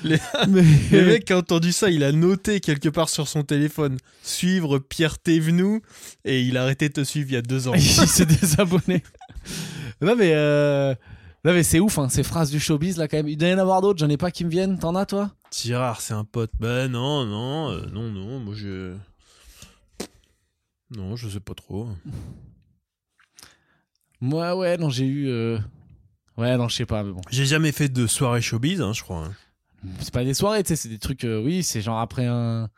[0.04, 0.62] Les- Mais.
[0.92, 4.78] Le mec qui a entendu ça, il a noté quelque part sur son téléphone suivre
[4.78, 5.80] Pierre Thévenoud
[6.24, 7.74] et il a arrêté de te suivre il y a deux ans.
[7.76, 9.02] il s'est désabonné.
[10.00, 10.94] non mais euh...
[11.44, 13.28] non mais c'est ouf hein, ces phrases du showbiz là quand même.
[13.28, 14.78] Il doit y en avoir d'autres, j'en ai pas qui me viennent.
[14.78, 15.32] T'en as toi?
[15.52, 16.52] Girard, c'est un pote.
[16.60, 18.94] Ben non, non, euh, non, non, moi je.
[20.96, 21.88] Non, je sais pas trop.
[24.20, 25.28] Moi ouais non j'ai eu.
[25.28, 25.58] euh,
[26.36, 27.20] Ouais non je sais pas mais bon.
[27.30, 29.24] J'ai jamais fait de soirée showbiz, hein, je crois.
[29.26, 29.32] hein.
[30.00, 32.68] C'est pas des soirées tu sais c'est des trucs euh, oui c'est genre après un.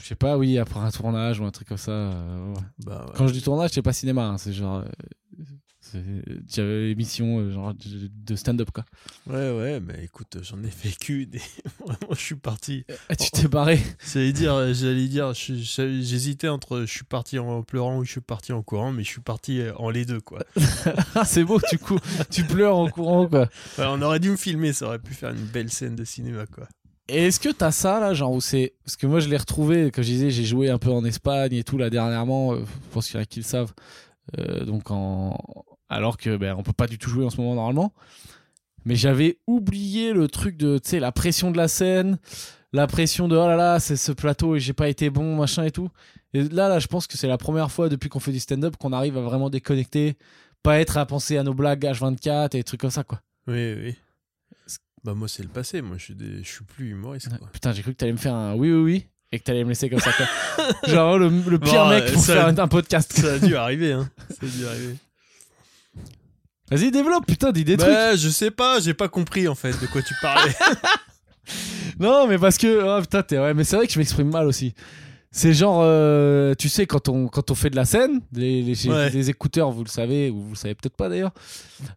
[0.00, 1.90] Je sais pas oui après un tournage ou un truc comme ça.
[1.92, 2.60] euh, ouais.
[2.86, 3.12] Bah, ouais.
[3.16, 4.76] Quand je dis tournage c'est pas cinéma hein, c'est genre.
[4.78, 4.84] euh,
[6.58, 8.84] émission euh, genre de stand-up quoi.
[9.26, 11.40] ouais, ouais, mais écoute, j'en ai vécu des.
[11.80, 12.84] Vraiment, je suis parti.
[13.08, 13.80] Ah, tu t'es barré.
[14.12, 18.52] J'allais dire, j'allais dire, j'hésitais entre je suis parti en pleurant ou je suis parti
[18.52, 20.40] en courant, mais je suis parti euh, en les deux, quoi.
[21.24, 21.98] C'est beau du coup
[22.30, 23.48] tu pleures en courant quoi.
[23.78, 26.46] Ouais, on aurait dû me filmer, ça aurait pu faire une belle scène de cinéma,
[26.46, 26.68] quoi.
[27.08, 28.74] Et est-ce que t'as ça là, genre où c'est.
[28.84, 31.52] Parce que moi je l'ai retrouvé, comme je disais, j'ai joué un peu en Espagne
[31.52, 33.74] et tout là dernièrement, euh, je pense qu'il y en a qui le savent.
[34.38, 35.36] Euh, donc en.
[35.94, 37.92] Alors que ben, on peut pas du tout jouer en ce moment normalement.
[38.84, 42.18] Mais j'avais oublié le truc de, tu sais, la pression de la scène,
[42.72, 45.64] la pression de oh là là, c'est ce plateau et j'ai pas été bon, machin
[45.64, 45.88] et tout.
[46.34, 48.76] Et là, là, je pense que c'est la première fois depuis qu'on fait du stand-up
[48.76, 50.16] qu'on arrive à vraiment déconnecter,
[50.62, 53.20] pas être à penser à nos blagues H24 et des trucs comme ça, quoi.
[53.46, 53.94] Oui, oui.
[55.04, 56.42] Bah, moi, c'est le passé, moi, je suis, des...
[56.42, 57.48] je suis plus humoriste, quoi.
[57.52, 59.06] Putain, j'ai cru que t'allais me faire un oui, oui, oui.
[59.32, 60.26] Et que t'allais me laisser comme ça, quoi.
[60.88, 63.12] Genre le, le pire Bon, mec pour ça- faire un podcast.
[63.12, 64.08] Ça a dû arriver, hein.
[64.30, 64.96] Ça a dû arriver.
[66.70, 67.90] Vas-y, développe, putain, dis des trucs.
[67.92, 70.52] Bah, je sais pas, j'ai pas compris, en fait, de quoi tu parlais.
[72.00, 72.82] Non, mais parce que.
[72.98, 73.38] Oh putain, t'es.
[73.38, 74.74] Ouais, mais c'est vrai que je m'exprime mal aussi.
[75.30, 78.88] C'est genre, euh, tu sais, quand on, quand on fait de la scène, les, les,
[78.88, 79.10] Ouais.
[79.28, 81.32] écouteurs, vous le savez, ou vous le savez peut-être pas d'ailleurs,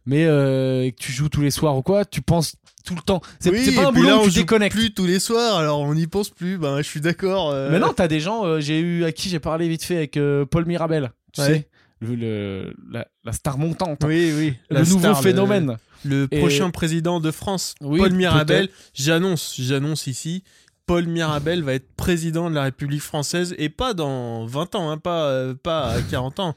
[0.06, 3.00] mais euh, et que tu joues tous les soirs ou quoi, tu penses tout le
[3.00, 3.20] temps.
[3.38, 5.80] C'est Oui, pas un boulot là, où on tu joue plus tous les soirs, alors
[5.80, 6.58] on n'y pense plus.
[6.58, 7.50] Ben, je suis d'accord.
[7.52, 7.70] euh.
[7.70, 10.18] Mais non, t'as des gens, j'ai eu à qui j'ai parlé vite fait avec
[10.50, 11.46] Paul Mirabel, tu Ouais.
[11.46, 11.68] sais,
[12.00, 14.54] le, le- la, la star montante, Oui, oui.
[14.70, 15.76] le nouveau star, phénomène.
[16.04, 18.68] Le, Et- prochain président de France, Oui, Paul Mirabel.
[18.94, 20.44] J'annonce, j'annonce ici.
[20.86, 24.96] Paul Mirabel va être président de la République française et pas dans 20 ans, hein,
[24.98, 26.54] pas, euh, pas à 40 ans.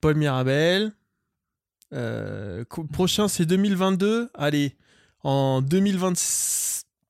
[0.00, 0.92] Paul Mirabel.
[1.92, 4.30] euh, prochain, c'est 2022.
[4.34, 4.76] Allez,
[5.24, 6.14] en 2020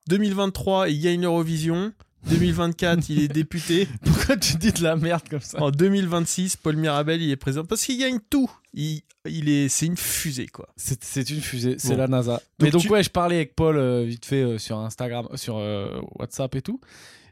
[0.07, 1.93] 2023, il gagne l'Eurovision.
[2.29, 3.87] 2024, il est député.
[4.05, 5.61] Pourquoi tu dis de la merde comme ça?
[5.61, 8.49] En 2026, Paul Mirabel, il est président parce qu'il gagne tout.
[8.73, 10.69] Il, il est, c'est une fusée, quoi.
[10.75, 11.97] C'est c'est une fusée, c'est Bon.
[11.97, 12.33] la NASA.
[12.33, 15.27] Donc mais donc tu- ouais, je parlais avec Paul euh, vite fait euh, sur Instagram,
[15.31, 16.79] euh, sur euh, WhatsApp et tout.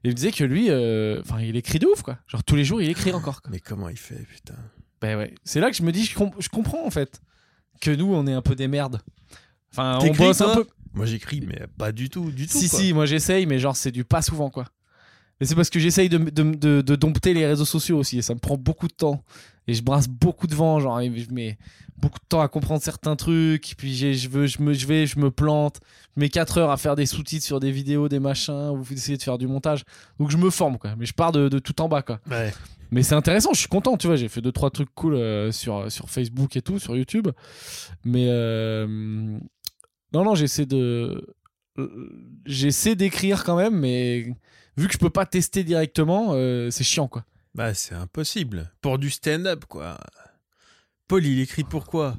[0.04, 2.18] Et il me disait que lui, euh, enfin, il écrit de ouf quoi.
[2.28, 3.42] Genre tous les jours, il écrit encore.
[3.42, 3.52] Quoi.
[3.52, 4.56] Mais comment il fait, putain?
[5.02, 5.34] Ben ouais.
[5.44, 7.22] C'est là que je me dis, je, je comprends en fait
[7.82, 9.00] que nous, on est un peu des merdes.
[9.72, 10.68] Enfin, on bosse un peu.
[10.94, 12.58] Moi, j'écris, mais pas du tout, du tout.
[12.58, 12.80] Si quoi.
[12.80, 14.66] si, moi j'essaye, mais genre c'est du pas souvent quoi.
[15.42, 18.22] Et c'est parce que j'essaye de, de, de, de dompter les réseaux sociaux aussi, et
[18.22, 19.24] ça me prend beaucoup de temps.
[19.68, 21.58] Et je brasse beaucoup de vent, genre, je mets
[21.98, 25.18] beaucoup de temps à comprendre certains trucs, puis je, veux, je, me, je vais, je
[25.20, 25.80] me plante,
[26.16, 29.18] je mets 4 heures à faire des sous-titres sur des vidéos, des machins, ou essayer
[29.18, 29.84] de faire du montage.
[30.20, 30.96] Donc je me forme, quoi.
[30.96, 32.20] Mais je pars de, tout en bas, quoi.
[32.30, 32.54] Ouais.
[32.92, 34.18] Mais c'est intéressant, je suis content, tu vois.
[34.18, 37.30] J'ai fait deux trois trucs cool euh, sur, sur Facebook et tout, sur YouTube.
[38.04, 38.86] Mais euh,
[40.14, 41.26] non, non, j'essaie de.
[41.78, 42.10] Euh,
[42.46, 44.34] J'essaie d'écrire quand même, mais
[44.78, 47.26] vu que je peux pas tester directement, euh, c'est chiant quoi.
[47.54, 48.72] Bah, c'est impossible.
[48.82, 49.98] Pour du stand-up, quoi.
[51.08, 52.16] Paul, il écrit pourquoi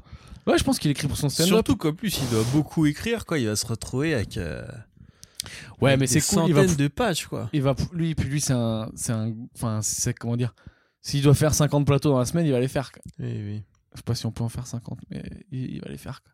[0.46, 1.48] Ouais, je pense qu'il écrit pour son stand-up.
[1.52, 3.38] Surtout qu'en plus, il doit beaucoup écrire, quoi.
[3.38, 4.36] Il va se retrouver avec.
[4.36, 4.66] euh,
[5.80, 6.48] Ouais, avec mais c'est cool.
[6.48, 7.48] Il va, de pages, quoi.
[7.52, 10.54] il va, lui, puis lui, c'est un, c'est un, enfin, c'est comment dire.
[11.00, 12.92] S'il doit faire 50 plateaux dans la semaine, il va les faire.
[12.92, 13.02] quoi.
[13.18, 13.62] Oui, oui.
[13.92, 16.22] Je sais pas si on peut en faire 50, mais il, il va les faire.
[16.22, 16.32] quoi.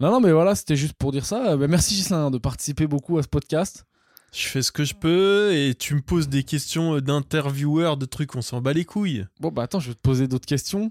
[0.00, 1.52] Non, non, mais voilà, c'était juste pour dire ça.
[1.52, 3.86] Euh, bah, merci Gislain de participer beaucoup à ce podcast.
[4.32, 8.34] Je fais ce que je peux et tu me poses des questions d'intervieweur, de trucs,
[8.34, 9.24] on s'en bat les couilles.
[9.38, 10.90] Bon, bah attends, je vais te poser d'autres questions.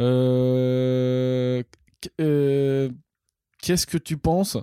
[0.00, 1.62] Euh,
[2.02, 2.90] qu- euh,
[3.62, 4.58] Qu'est-ce que tu penses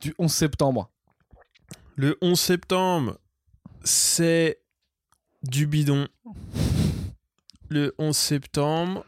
[0.00, 0.90] du 11 septembre?
[1.96, 3.18] Le 11 septembre,
[3.84, 4.62] c'est
[5.42, 6.06] du bidon.
[7.68, 9.04] Le 11 septembre,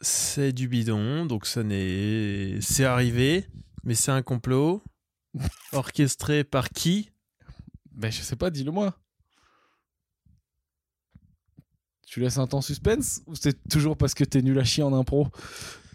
[0.00, 1.26] c'est du bidon.
[1.26, 2.58] Donc ça n'est...
[2.60, 3.46] C'est arrivé,
[3.84, 4.82] mais c'est un complot.
[5.72, 7.10] Orchestré par qui?
[7.92, 8.96] Ben, je sais pas, dis-le moi.
[12.06, 14.92] Tu laisses un temps suspense ou c'est toujours parce que t'es nul à chier en
[14.92, 15.28] impro?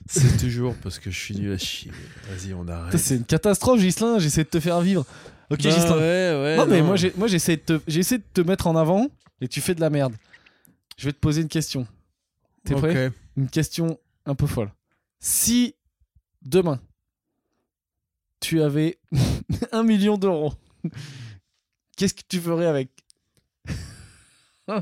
[0.07, 1.91] C'est toujours parce que je suis nul à chier.
[2.29, 2.97] Vas-y, on arrête.
[2.97, 5.01] C'est une catastrophe, Gislain, j'essaie de te faire vivre.
[5.49, 5.97] Ok, Bah Ghislain.
[5.97, 9.07] ouais, ouais, non, mais moi, j'essaie de, te- j'essaie de te mettre en avant
[9.41, 10.13] et tu fais de la merde.
[10.97, 11.85] Je vais te poser une question.
[12.63, 13.07] T'es prêt?
[13.07, 13.13] Ok.
[13.37, 14.71] Une question un peu folle.
[15.19, 15.75] Si
[16.43, 16.79] demain
[18.39, 18.99] tu avais
[19.71, 20.53] un million d'euros,
[21.97, 22.89] qu'est-ce que tu ferais avec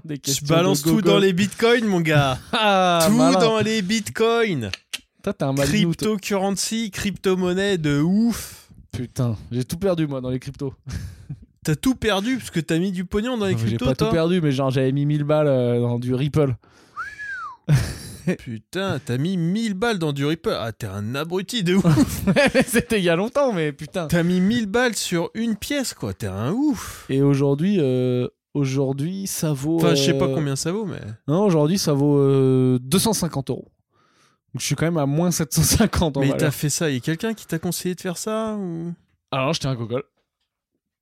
[0.05, 2.39] Des Je balance tout dans les bitcoins, mon gars.
[2.53, 3.39] Ah, tout malin.
[3.39, 4.71] dans les bitcoins.
[5.23, 5.55] Toi, un.
[5.55, 8.69] Cryptocurrency, crypto-monnaie de ouf.
[8.91, 10.73] Putain, j'ai tout perdu moi dans les cryptos.
[11.63, 13.95] T'as tout perdu parce que t'as mis du pognon dans les Non, J'ai cryptos, pas
[13.95, 16.55] toi tout perdu, mais genre j'avais mis 1000 balles euh, dans du Ripple.
[18.39, 20.55] Putain, t'as mis 1000 balles dans du Ripple.
[20.57, 22.23] Ah, t'es un abruti de ouf.
[22.67, 24.07] C'était il y a longtemps, mais putain.
[24.07, 26.13] t'as mis 1000 balles sur une pièce, quoi.
[26.13, 27.05] T'es un ouf.
[27.09, 29.75] Et aujourd'hui, euh, aujourd'hui, ça vaut.
[29.75, 31.01] Enfin, je sais pas euh, combien ça vaut, mais.
[31.27, 33.67] Non, aujourd'hui, ça vaut euh, 250 euros.
[34.53, 36.89] Donc je suis quand même à moins 750 en Mais t'as fait ça.
[36.89, 38.93] Il y a quelqu'un qui t'a conseillé de faire ça ou...
[39.31, 40.03] Alors, j'étais un gogol.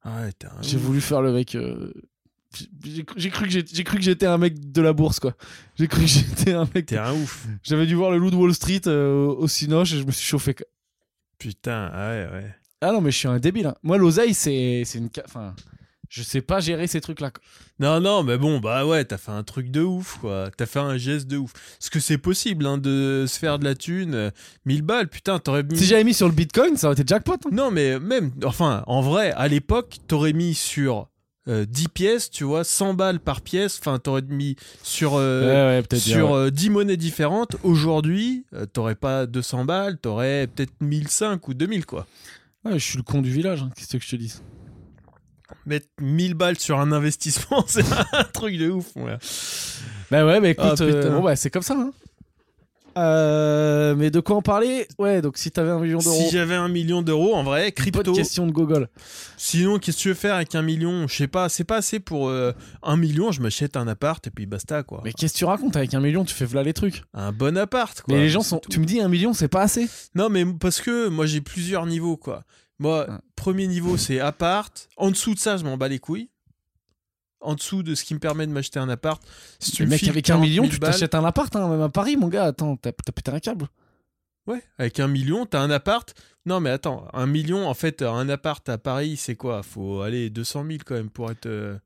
[0.04, 1.54] Ah ouais, t'es un J'ai voulu faire le mec.
[1.56, 1.94] euh,
[2.84, 5.34] j'ai- cru que j'étais j'ai cru que j'étais un mec de la bourse, quoi.
[5.76, 6.86] J'ai cru que j'étais un mec.
[6.88, 7.48] T'es un ouf.
[7.64, 10.26] J'avais dû voir le loup de Wall Street euh, au Cinoche et je me suis
[10.26, 10.54] chauffé.
[10.54, 10.66] quoi.
[11.38, 12.56] Putain, ah ouais, ouais.
[12.82, 13.68] Ah non, mais je suis un débile.
[13.68, 13.76] hein.
[13.84, 15.10] Moi, l'oseille, c'est c'est une.
[15.26, 15.56] Enfin,
[16.10, 17.32] je sais pas gérer ces trucs-là.
[17.32, 17.42] quoi.
[17.80, 20.50] Non, non, mais bon, bah ouais, t'as fait un truc de ouf, quoi.
[20.56, 21.54] T'as fait un geste de ouf.
[21.80, 24.14] Parce que c'est possible, hein, de se faire de la thune.
[24.14, 24.30] euh,
[24.66, 25.78] 1000 balles, putain, t'aurais mis.
[25.78, 27.34] Si j'avais mis sur le Bitcoin, ça aurait été jackpot.
[27.46, 27.50] hein.
[27.52, 31.08] Non, mais même, enfin, en vrai, à l'époque, t'aurais mis sur
[31.48, 33.78] euh, 10 pièces, tu vois, 100 balles par pièce.
[33.80, 36.04] Enfin, t'aurais mis sur, euh, ouais, ouais, peut-être.
[36.06, 36.38] bien, sur ouais.
[36.38, 37.56] euh, 10 monnaies différentes.
[37.64, 42.06] Aujourd'hui, euh, t'aurais pas 200 balles, t'aurais peut-être 1005 ou 2000, quoi.
[42.64, 44.36] Ouais, je suis le con du village, hein, qu'est-ce que je te dis?
[45.66, 48.94] Mettre 1000 balles sur un investissement, c'est un truc de ouf.
[50.10, 50.84] Bah ouais, écoute, Ah, putain.
[50.86, 51.74] euh, bon bah c'est comme ça.
[51.76, 51.92] Hein.
[52.98, 54.88] Euh, mais de quoi en parler?
[55.00, 56.22] Ouais, donc si t'avais un million d'euros.
[56.22, 58.14] Si j'avais un million d'euros, en vrai, crypto.
[58.14, 58.90] question de Google.
[59.38, 61.08] Sinon, qu'est-ce que tu veux faire avec un million?
[61.08, 62.52] Je sais pas, c'est pas assez pour euh,
[62.84, 63.32] un million.
[63.32, 65.02] Je m'achète un appart et puis basta quoi.
[65.04, 67.04] Mais qu'est-ce que tu racontes Avec un million, tu fais v'là les trucs.
[67.14, 68.14] Un bon appart quoi.
[68.14, 68.58] mais les gens sont.
[68.60, 68.70] tout.
[68.70, 71.86] Tu me dis un million, c'est pas assez Non, mais parce que moi j'ai plusieurs
[71.86, 72.44] niveaux quoi.
[72.80, 74.90] Moi, premier niveau c'est appart.
[74.98, 76.31] En dessous de ça, je m'en bats les couilles.
[77.42, 79.22] En dessous de ce qui me permet de m'acheter un appart.
[79.60, 81.82] Si tu me mec, avec un 40 million, 000 tu t'achètes un appart, hein, même
[81.82, 82.46] à Paris, mon gars.
[82.46, 83.68] Attends, t'as pété un câble.
[84.48, 86.14] Ouais, avec un million, t'as un appart.
[86.46, 89.62] Non, mais attends, un million, en fait, un appart à Paris, c'est quoi?
[89.64, 91.46] Faut aller 200 000 quand même pour être.
[91.48, 91.78] euh,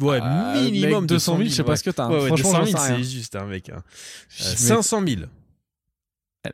[0.00, 1.76] Ouais, Ah, minimum mec, 200 000, je sais pas ouais.
[1.76, 2.04] ce que t'as.
[2.04, 2.10] hein.
[2.10, 2.96] Ouais, ouais, Franchement, 200 j'en 000, sais rien.
[3.02, 3.68] c'est juste un mec.
[3.70, 3.76] hein.
[3.76, 3.80] Euh,
[4.50, 5.22] Mais- 500 000.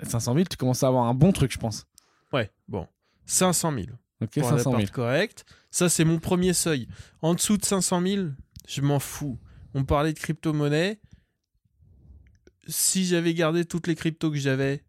[0.02, 1.86] 500 000, tu commences à avoir un bon truc, je pense.
[2.32, 2.86] Ouais, bon.
[3.26, 3.86] 500 000
[4.22, 4.74] Ok, pour un 500 000.
[4.76, 5.44] appart correct.
[5.70, 6.88] Ça, c'est mon premier seuil.
[7.20, 8.26] En dessous de 500 000,
[8.68, 9.38] je m'en fous.
[9.74, 11.00] On parlait de crypto-monnaie.
[12.66, 14.82] Si j'avais gardé toutes les cryptos que j'avais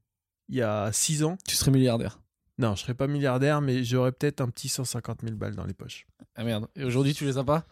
[0.48, 2.20] il y a 6 ans, Tu serais milliardaire.
[2.58, 5.74] non, je serais pas milliardaire, mais j'aurais peut-être un petit 150 000 balles dans les
[5.74, 6.06] poches.
[6.36, 6.68] Ah merde.
[6.76, 7.66] Et aujourd'hui, tu les as pas?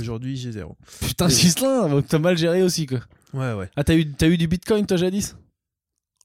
[0.00, 0.76] Aujourd'hui, j'ai zéro.
[1.00, 1.28] Putain.
[1.28, 3.00] Gislin, t'as mal géré aussi, quoi.
[3.32, 3.70] Ouais, ouais.
[3.76, 5.36] Ah, t'as eu, t'as eu du bitcoin, toi, jadis?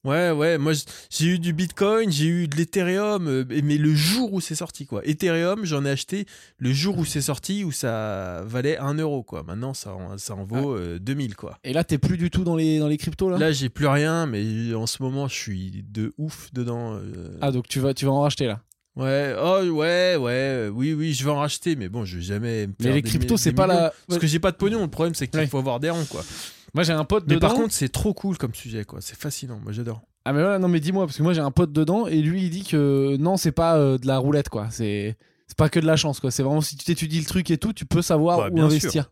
[0.05, 0.57] Ouais, ouais.
[0.57, 0.71] Moi,
[1.09, 4.85] j'ai eu du Bitcoin, j'ai eu de l'Ethereum, euh, mais le jour où c'est sorti,
[4.85, 5.01] quoi.
[5.05, 6.25] Ethereum, j'en ai acheté
[6.57, 9.43] le jour où c'est sorti, où ça valait 1 euro, quoi.
[9.43, 11.57] Maintenant, ça en, ça en vaut euh, 2000, quoi.
[11.65, 13.87] Et là, t'es plus du tout dans les, dans les cryptos, là, Là, j'ai plus
[13.87, 16.93] rien, mais en ce moment, je suis de ouf dedans.
[16.95, 17.37] euh.
[17.41, 18.61] Ah, donc tu vas, tu vas en racheter, là?
[18.95, 20.69] Ouais, oh, ouais, ouais.
[20.73, 22.67] Oui, oui, je vais en racheter, mais bon, je vais jamais.
[22.67, 23.93] me Mais les cryptos, c'est pas la.
[24.07, 24.81] Parce que j'ai pas de pognon.
[24.81, 25.47] Le problème, c'est qu'il Ouais.
[25.47, 26.21] faut avoir des ronds, quoi.
[26.73, 27.47] Moi, j'ai un pote Mais dedans.
[27.47, 29.01] par contre, c'est trop cool comme sujet, quoi.
[29.01, 29.59] C'est fascinant.
[29.63, 30.01] Moi, j'adore.
[30.25, 32.43] Ah, mais voilà, non, mais dis-moi, parce que moi, j'ai un pote dedans, et lui,
[32.43, 34.67] il dit que non, c'est pas euh, de la roulette, quoi.
[34.71, 35.17] C'est.
[35.47, 36.29] C'est pas que de la chance, quoi.
[36.29, 38.65] C'est vraiment si tu t'étudies le truc et tout, tu peux savoir Bah, où bien
[38.65, 39.09] investir.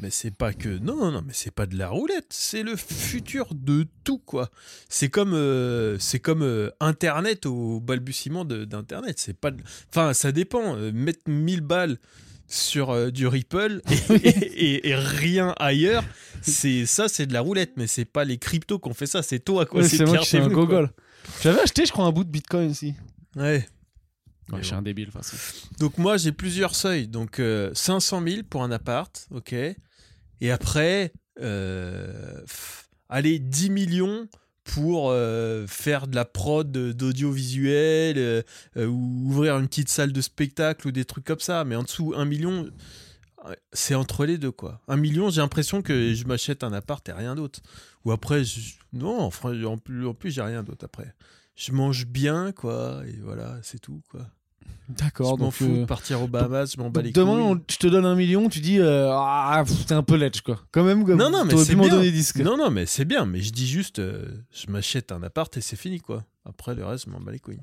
[0.00, 0.68] Mais c'est pas que.
[0.78, 2.26] Non, non, non, mais c'est pas de la roulette.
[2.30, 4.48] C'est le futur de tout, quoi.
[4.88, 9.18] C'est comme, euh, c'est comme euh, Internet au balbutiement de- d'Internet.
[9.18, 9.50] C'est pas.
[9.50, 10.76] de- Enfin, ça dépend.
[10.76, 11.98] Euh, mettre 1000 balles
[12.48, 14.28] sur euh, du Ripple et, et-
[14.74, 16.02] et- et rien ailleurs,
[16.42, 17.72] c'est ça, c'est de la roulette.
[17.76, 19.22] Mais c'est pas les cryptos qu'on fait ça.
[19.22, 19.82] C'est toi, quoi.
[19.82, 20.90] Ouais, c'est moi qui un gogol.
[21.42, 22.94] J'avais acheté, je crois, un bout de bitcoin aussi.
[23.36, 23.66] Ouais.
[24.56, 25.36] Je suis un débile, façon.
[25.78, 27.06] Donc moi j'ai plusieurs seuils.
[27.06, 29.52] Donc euh, 500 000 pour un appart, ok.
[29.52, 32.40] Et après, euh,
[33.10, 34.26] allez 10 millions
[34.74, 38.42] pour euh, faire de la prod d'audiovisuel euh,
[38.76, 41.64] euh, ou ouvrir une petite salle de spectacle ou des trucs comme ça.
[41.64, 42.68] Mais en dessous, 1 million,
[43.46, 44.82] euh, c'est entre les deux quoi.
[44.88, 47.60] 1 million, j'ai l'impression que je m'achète un appart et rien d'autre.
[48.04, 48.42] Ou après,
[48.92, 51.14] non, en plus j'ai rien d'autre après.
[51.56, 54.26] Je mange bien quoi et voilà, c'est tout quoi.
[54.90, 55.52] Je D'accord, m'en donc.
[55.54, 57.42] fous euh, de partir aux Bahamas, je m'en bats les demain, couilles.
[57.42, 60.58] on- je te donne un million, tu dis euh, ah t'es un peu ledge quoi.
[60.72, 61.92] Quand même, comme Non, non, mais c'est m'en bien.
[61.92, 62.32] donner 10.
[62.32, 62.42] quoi.
[62.44, 65.60] Non, non, mais c'est bien, mais je dis juste, euh, je m'achète un appart et
[65.60, 66.24] c'est fini, quoi.
[66.46, 67.60] Après, le reste, je m'en bats les couilles.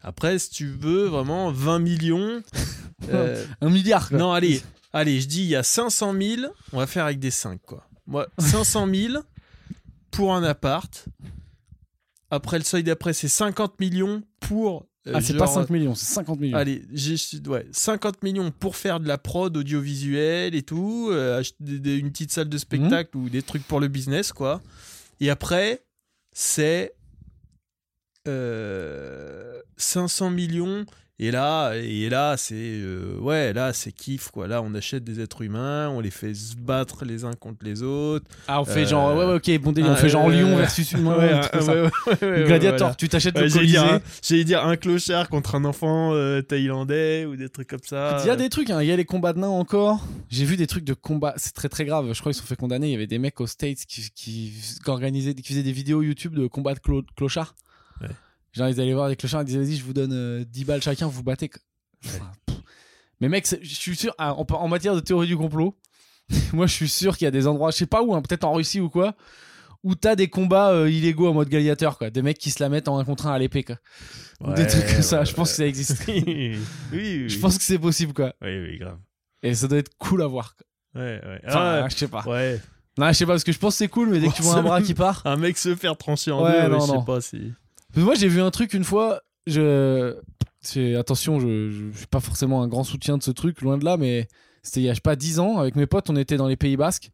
[0.00, 2.42] Après, si tu veux vraiment 20 millions.
[3.10, 4.16] euh, Un milliard quoi.
[4.18, 4.62] non, allez,
[4.94, 7.84] allez, je dis, il y a 500 000, on va faire avec des 5, quoi.
[8.06, 9.22] Moi, 500 000
[10.10, 11.04] pour un appart.
[12.30, 14.86] Après, le seuil d'après, c'est 50 millions pour.
[15.08, 16.56] Euh, Ah, c'est pas 5 millions, c'est 50 millions.
[16.56, 17.16] Allez, j'ai
[17.46, 22.32] ouais, 50 millions pour faire de la prod audiovisuelle et tout, euh, acheter une petite
[22.32, 24.60] salle de spectacle ou des trucs pour le business, quoi.
[25.20, 25.82] Et après,
[26.32, 26.94] c'est
[28.28, 30.84] euh, 500 millions.
[31.20, 34.46] Et là, et là, c'est euh, ouais, là, c'est kiff, quoi.
[34.46, 37.82] Là, on achète des êtres humains, on les fait se battre les uns contre les
[37.82, 38.24] autres.
[38.46, 40.32] Ah, on fait Euh, genre, ouais, ouais, ok, bon délire, on ah, fait genre euh,
[40.32, 41.90] Lyon versus humain, Ouais, ouais,
[42.22, 42.94] ouais, Gladiator, voilà.
[42.94, 43.66] tu t'achètes le Colisée.
[43.66, 48.18] dire, j'allais dire un clochard contre un enfant euh, thaïlandais ou des trucs comme ça.
[48.22, 50.06] Il y a des trucs, hein, il y a les combats de nains encore.
[50.30, 52.12] J'ai vu des trucs de combat, c'est très très grave.
[52.12, 52.86] Je crois qu'ils se sont fait condamner.
[52.86, 54.52] Il y avait des mecs aux States qui, qui,
[54.84, 57.56] qui organisaient, qui faisaient des vidéos YouTube de combats de clo- clochards.
[58.58, 60.82] Genre, ils allaient voir les clochards, ils disaient, vas-y, je vous donne euh, 10 balles
[60.82, 61.50] chacun, vous battez.
[62.04, 62.30] Enfin.
[63.20, 65.76] Mais mec, je suis sûr, ah, en, en matière de théorie du complot,
[66.52, 68.44] moi je suis sûr qu'il y a des endroits, je sais pas où, hein, peut-être
[68.44, 69.14] en Russie ou quoi,
[69.82, 72.10] où t'as des combats euh, illégaux en mode gladiateur, quoi.
[72.10, 73.76] Des mecs qui se la mettent en un contre un à l'épée, quoi.
[74.54, 76.04] Des trucs comme ça, ouais, je pense que ça existe.
[76.08, 76.58] oui, oui,
[76.92, 77.28] oui.
[77.28, 78.34] Je pense que c'est possible, quoi.
[78.42, 78.98] Oui, oui, grave.
[79.42, 80.54] Et ça doit être cool à voir.
[80.56, 81.02] quoi.
[81.02, 81.40] Ouais, ouais.
[81.46, 82.22] Enfin, Ah, je sais pas.
[82.26, 82.60] ouais.
[82.98, 84.42] Non, je sais pas, parce que je pense que c'est cool, mais dès que tu
[84.42, 85.22] vois un bras qui part.
[85.24, 87.00] Un mec se faire trancher en Ouais, deux, ouais, je non.
[87.00, 87.52] sais pas si.
[88.02, 89.20] Moi, j'ai vu un truc une fois.
[89.46, 90.16] Je.
[90.60, 93.84] c'est- Attention, je, je, suis pas forcément un grand soutien de ce truc, loin de
[93.84, 94.28] là, mais
[94.62, 95.58] c'était il y a, je sais pas, 10 ans.
[95.58, 97.10] Avec mes potes, on était dans les Pays Basques.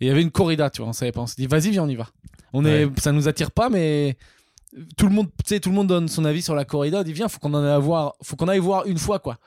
[0.00, 1.20] Et il y avait une corrida, tu vois, on savait pas.
[1.20, 2.08] On s'est dit, vas-y, viens, on y va.
[2.52, 2.92] On est, Ouais.
[2.98, 4.16] ça nous attire pas, mais
[4.96, 5.28] tout le monde,
[5.62, 7.00] tout le monde donne son avis sur la corrida.
[7.00, 9.38] On dit, viens, faut qu'on en aille voir, faut qu'on aille voir une fois, quoi.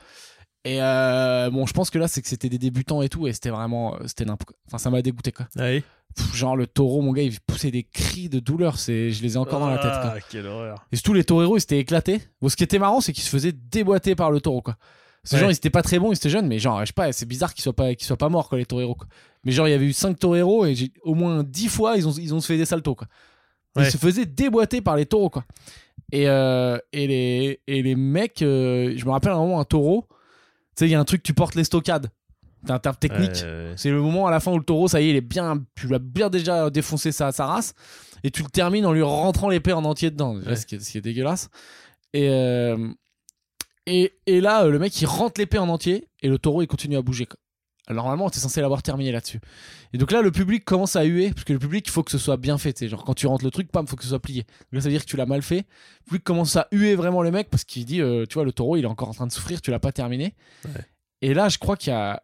[0.63, 3.33] Et euh, bon, je pense que là, c'est que c'était des débutants et tout, et
[3.33, 4.55] c'était vraiment, euh, c'était n'importe.
[4.67, 5.47] Enfin, ça m'a dégoûté quoi.
[5.55, 5.83] Ouais.
[6.15, 8.77] Pff, genre le taureau, mon gars, il poussait des cris de douleur.
[8.77, 9.91] C'est, je les ai encore dans la tête.
[9.91, 10.13] Quoi.
[10.17, 10.85] Ah, quelle horreur.
[10.91, 12.21] Et surtout les taureros, ils s'étaient éclatés.
[12.41, 14.75] Bon, ce qui était marrant, c'est qu'ils se faisaient déboîter par le taureau quoi.
[15.23, 15.41] Ces Ouais.
[15.43, 17.27] gens, ils étaient pas très bons, ils étaient jeunes, mais genre, je sais pas, c'est
[17.27, 18.95] bizarre qu'ils soient pas, qu'ils soient pas morts quoi, les taureros.
[18.95, 19.07] Quoi.
[19.45, 22.07] Mais genre, il y avait eu 5 taureros et j'ai- au moins 10 fois, ils
[22.07, 23.07] ont, ils ont fait des saltos quoi.
[23.77, 23.89] Ils Ouais.
[23.89, 25.45] se faisaient déboîter par les taureaux quoi.
[26.11, 30.07] Et, euh, et, les, et les mecs, euh, je me rappelle un moment, un taureau,
[30.75, 32.09] sais, il y a un truc, tu portes les stockades.
[32.65, 33.43] T'as un terme technique.
[33.43, 35.21] Ouais, C'est le moment à la fin où le taureau, ça y est, il est
[35.21, 37.73] bien, tu l'as bien déjà défoncé sa, sa race,
[38.23, 40.79] et tu le termines en lui rentrant l'épée en entier dedans, déjà, ce, qui est,
[40.79, 41.49] ce qui est dégueulasse.
[42.13, 42.87] Et, euh,
[43.87, 46.67] et, et là, euh, le mec, il rentre l'épée en entier, et le taureau, il
[46.67, 47.25] continue à bouger.
[47.25, 47.39] quoi.
[47.91, 49.41] Alors normalement, t'es censé l'avoir terminé là-dessus.
[49.93, 52.11] Et donc là, le public commence à huer, parce que le public, il faut que
[52.11, 52.87] ce soit bien fait.
[52.87, 54.43] Genre, quand tu rentres le truc, pam, faut que ce soit plié.
[54.43, 55.67] Donc là, ça veut dire que tu l'as mal fait.
[55.99, 58.53] Le public commence à huer vraiment le mec, parce qu'il dit, euh, tu vois, le
[58.53, 60.35] taureau, il est encore en train de souffrir, tu l'as pas terminé.
[60.65, 60.71] Ouais.
[61.21, 62.23] Et là, je crois qu'il y a.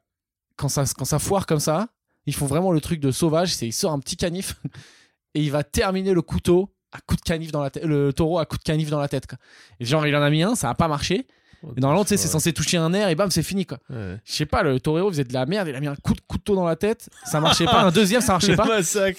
[0.55, 1.89] Quand ça, quand ça foire comme ça,
[2.25, 4.55] ils font vraiment le truc de sauvage, c'est il sort un petit canif
[5.35, 8.39] et il va terminer le couteau à coup de canif dans la tête, le taureau
[8.39, 9.27] à coup de canif dans la tête.
[9.27, 9.37] Quoi.
[9.79, 11.27] Et genre il en a mis un, ça a pas marché.
[11.75, 13.79] Et normalement tu sais c'est censé toucher un nerf et bam c'est fini quoi.
[13.89, 14.17] Ouais.
[14.23, 16.21] Je sais pas, le torero faisait de la merde, il a mis un coup de
[16.27, 18.65] couteau dans la tête, ça marchait pas, un deuxième ça marchait pas.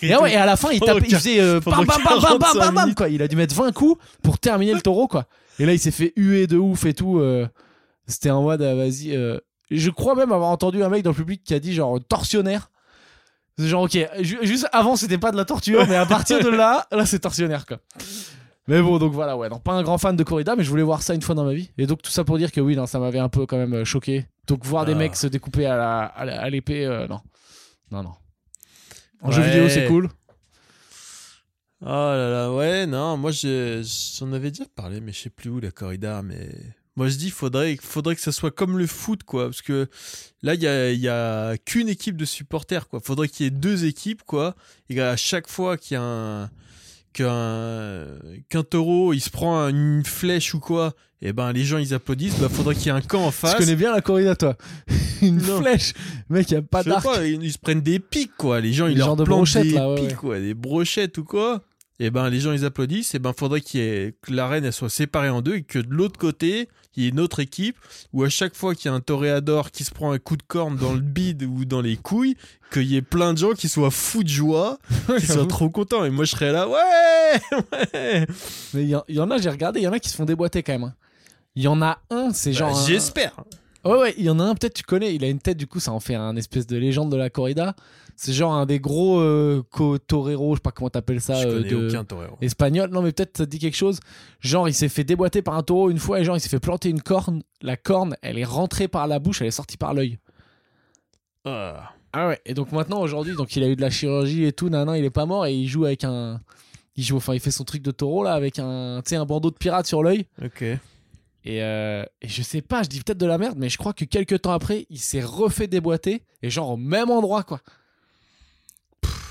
[0.03, 2.21] Et, ouais, et à la fin, il, tapait, il faisait euh, bam, bam, bam, bam,
[2.21, 3.09] bam, 45 bam, quoi.
[3.09, 5.27] Il a dû mettre 20 coups pour terminer le taureau, quoi.
[5.59, 7.19] Et là, il s'est fait huer de ouf et tout.
[7.19, 7.47] euh,
[8.07, 9.17] C'était en mode, ah, vas-y.
[9.17, 9.39] euh.
[9.71, 12.71] Je crois même avoir entendu un mec dans le public qui a dit genre torsionnaire.
[13.59, 16.49] C'est Genre, ok, ju- juste avant, c'était pas de la torture, mais à partir de
[16.49, 17.79] là, là, c'est torsionnaire, quoi.
[18.69, 20.83] Mais bon, donc voilà, ouais, non, pas un grand fan de corrida, mais je voulais
[20.83, 21.71] voir ça une fois dans ma vie.
[21.79, 23.73] Et donc, tout ça pour dire que oui, non, ça m'avait un peu quand même
[23.75, 24.27] euh, choqué.
[24.47, 24.97] Donc, voir des Ah.
[24.97, 27.21] mecs se découper à la- à l'épée, euh, non.
[27.91, 28.13] Non, non.
[29.23, 29.35] En Ouais.
[29.35, 30.09] jeu vidéo, c'est cool.
[31.81, 33.83] Oh là là, ouais, non, moi je-
[34.19, 36.51] j'en avais déjà parlé, mais je sais plus où la corrida, mais
[36.97, 39.89] moi je dis faudrait, faudrait que ça soit comme le foot, quoi, parce que
[40.43, 42.99] là il y a, y a qu'une équipe de supporters, quoi.
[43.01, 44.57] Faudrait qu'il y ait deux équipes, quoi,
[44.91, 46.51] et à chaque fois qu'il y a un
[47.13, 48.07] qu'un
[48.49, 52.39] qu'un taureau il se prend une flèche ou quoi, et ben les gens ils applaudissent,
[52.39, 53.53] bah faudrait qu'il y ait un camp en face.
[53.53, 54.57] Tu connais bien la corrida, toi.
[55.23, 55.61] Une Non.
[55.61, 55.95] flèche.
[56.31, 57.05] Mec, y a pas d'arc.
[57.25, 58.61] ils, ils se prennent des pics, quoi.
[58.61, 60.15] Les gens, ils leur de plantent brochettes, des là, ouais, pics, ouais.
[60.15, 60.39] quoi.
[60.39, 61.63] Des brochettes ou quoi.
[62.01, 63.15] Et ben, les gens, ils applaudissent.
[63.15, 65.79] Et ben, faudrait qu'il y ait, que l'arène, elle soit séparée en deux et que
[65.79, 67.77] de l'autre côté, il y ait une autre équipe
[68.13, 70.43] où à chaque fois qu'il y a un toréador qui se prend un coup de
[70.43, 72.37] corne dans le bide ou dans les couilles,
[72.73, 74.79] qu'il y ait plein de gens qui soient fous de joie,
[75.19, 76.05] qui soient trop contents.
[76.05, 77.59] Et moi, je serais là, ouais,
[77.95, 78.27] ouais.
[78.75, 80.09] Mais il y, en- il y en a, j'ai regardé, il y en a qui
[80.09, 80.85] se font déboîter quand même.
[80.85, 80.95] hein.
[81.57, 82.73] Il y en a un, c'est genre.
[82.73, 83.35] Bah, un- J'espère.
[83.85, 85.67] Ouais, ouais, il y en a un, peut-être tu connais, il a une tête, du
[85.67, 87.75] coup, ça en fait un espèce de légende de la corrida.
[88.21, 91.71] C'est genre un des gros euh, je sais pas comment t'appelles ça, je euh, connais
[91.71, 92.37] de- aucun toréro.
[92.41, 92.91] espagnol.
[92.91, 94.01] Non, mais peut-être ça te dit quelque chose.
[94.41, 96.59] Genre, il s'est fait déboîter par un taureau une fois et genre, il s'est fait
[96.59, 97.43] planter une corne.
[97.63, 100.19] La corne, elle est rentrée par la bouche, elle est sortie par l'œil.
[101.45, 101.93] Ah.
[102.13, 104.69] Ah ouais, et donc maintenant, aujourd'hui, donc il a eu de la chirurgie et tout,
[104.71, 106.41] nan, il est pas mort et il joue avec un.
[106.97, 109.27] Il joue, enfin, il fait son truc de taureau là, avec un, tu sais, un
[109.27, 110.27] bandeau de pirate sur l'œil.
[110.45, 110.63] Ok.
[110.63, 113.93] Et, euh, et je sais pas, je dis peut-être de la merde, mais je crois
[113.93, 117.61] que quelques temps après, il s'est refait déboîter, et genre au même endroit, quoi.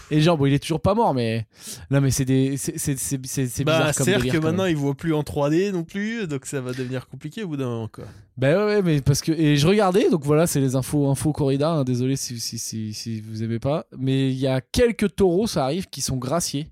[0.10, 1.46] Et genre, bon, il est toujours pas mort, mais.
[1.92, 2.56] Non, mais c'est des.
[2.58, 4.72] C'est c'est- c'est- c'est- c'est Bah, bizarre comme c'est-à-dire délire, que maintenant, même.
[4.72, 7.66] ils voient plus en 3D non plus, donc ça va devenir compliqué au bout d'un
[7.68, 8.06] moment, quoi.
[8.38, 9.32] Bah ouais, ouais, mais parce que.
[9.34, 12.94] Et je regardais, donc voilà, c'est les infos, infos corrida, hein, désolé si, si, si,
[12.94, 13.86] si vous aimez pas.
[13.98, 16.68] Mais il y a quelques taureaux, ça arrive, qui sont graciés.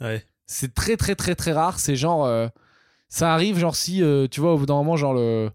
[0.00, 0.24] Ouais.
[0.46, 1.78] C'est très, très, très, très rare.
[1.80, 2.24] C'est genre.
[2.24, 2.48] euh,
[3.08, 5.50] ça arrive, genre, si, euh, tu vois, au bout d'un moment, genre, le.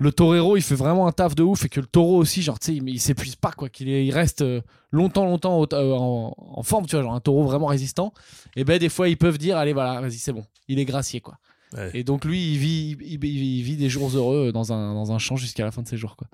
[0.00, 2.58] Le torero, il fait vraiment un taf de ouf et que le taureau aussi, genre,
[2.60, 4.60] tu sais, il, il s'épuise pas, quoi, qu'il il reste euh,
[4.92, 8.12] longtemps, longtemps euh, en, en forme, tu vois, genre un taureau vraiment résistant.
[8.54, 11.20] Et ben, des fois, ils peuvent dire, allez, voilà, vas-y, c'est bon, il est gracié,
[11.20, 11.38] quoi.
[11.72, 11.90] Ouais.
[11.94, 15.36] Et donc, lui, il vit, il, vit des jours heureux dans un, dans un champ
[15.36, 16.28] jusqu'à la fin de ses jours, quoi.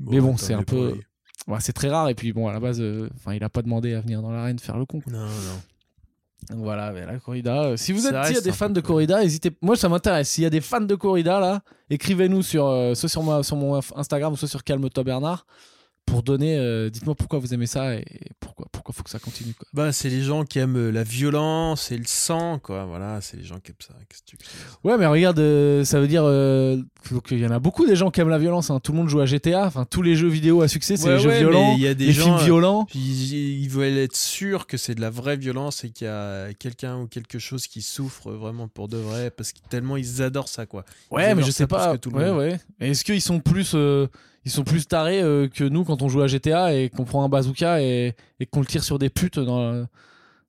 [0.00, 0.98] Mais bon, c'est un peu-.
[1.48, 3.62] Ouais, c'est très rare, et puis bon, à la base, euh, enfin, il a pas
[3.62, 5.12] demandé à venir dans l'arène faire le con, quoi.
[5.12, 5.60] Non, non.
[6.50, 7.62] Donc voilà, mais la corrida.
[7.64, 8.86] euh, si vous Ça êtes s'il y a reste des un fans peu de cool.
[8.88, 9.50] corrida, hésitez.
[9.62, 10.28] Moi, ça m'intéresse.
[10.30, 13.56] S'il y a des fans de corrida là, écrivez-nous sur euh, soit sur moi, sur
[13.56, 15.44] mon inf- Instagram ou soit sur Calme-toi Bernard
[16.06, 16.56] pour donner.
[16.56, 18.04] euh, Dites-moi pourquoi vous aimez ça et
[18.40, 19.66] pourquoi pourquoi faut que ça continue quoi.
[19.74, 22.84] Bah, c'est les gens qui aiment la violence et le sang, quoi.
[22.84, 23.94] Voilà, c'est les gens qui aiment ça.
[24.08, 24.36] Que
[24.88, 26.80] Ouais, mais regarde, euh, ça veut dire euh,
[27.26, 28.70] qu'il y en a beaucoup des gens qui aiment la violence.
[28.70, 28.78] hein.
[28.80, 29.66] Tout le monde joue à GTA.
[29.66, 31.94] Enfin, tous les jeux vidéo à succès, c'est Ouais, les jeux violents, il y a
[31.94, 32.86] des les gens, films euh, violents.
[32.94, 36.52] Ils, ils veulent être sûrs que c'est de la vraie violence et qu'il y a
[36.54, 40.48] quelqu'un ou quelque chose qui souffre vraiment pour de vrai parce que tellement ils adorent
[40.48, 40.84] ça, quoi.
[41.10, 41.92] Ouais, mais je sais pas.
[41.92, 42.38] que tout le ouais, monde.
[42.38, 42.60] ouais.
[42.80, 44.06] Est-ce qu'ils sont plus, euh,
[44.46, 47.22] ils sont plus tarés euh, que nous quand on joue à GTA et qu'on prend
[47.24, 49.86] un bazooka et, et qu'on le tire sur des putes dans,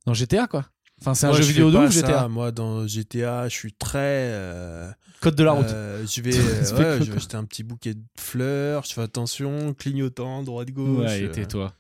[0.06, 0.66] dans GTA, quoi
[1.02, 2.08] Enfin, c'est un Moi, jeu je vidéo de ouf, GTA.
[2.08, 2.28] ça.
[2.28, 4.00] Moi, dans GTA, je suis très.
[4.34, 4.90] euh,
[5.22, 5.66] Code de la route.
[5.68, 8.84] euh, je vais, ouais, je vais un petit bouquet de fleurs.
[8.84, 11.06] Je fais attention, clignotant, droite gauche.
[11.06, 11.74] ouais, et tais-toi.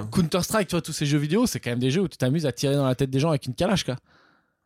[0.00, 0.08] hein.
[0.12, 2.44] Counter-Strike, tu vois, tous ces jeux vidéo, c'est quand même des jeux où tu t'amuses
[2.44, 3.96] à tirer dans la tête des gens avec une calache, quoi.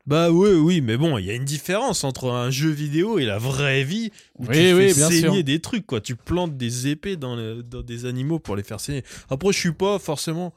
[0.06, 3.24] Bah oui, oui, mais bon, il y a une différence entre un jeu vidéo et
[3.24, 5.44] la vraie vie où Oui, tu oui, fais bien saigner sûr.
[5.44, 6.00] des trucs, quoi.
[6.00, 9.02] Tu plantes des épées dans, le- dans des animaux pour les faire saigner.
[9.30, 10.54] Après, je suis pas forcément,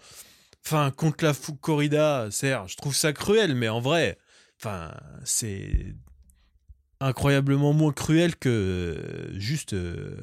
[0.66, 2.74] enfin, contre la fou corrida, Serge.
[2.74, 4.20] Je trouve ça cruel, mais en vrai,
[4.62, 4.92] enfin,
[5.24, 5.96] c'est
[7.00, 10.16] incroyablement moins cruel que euh, juste euh,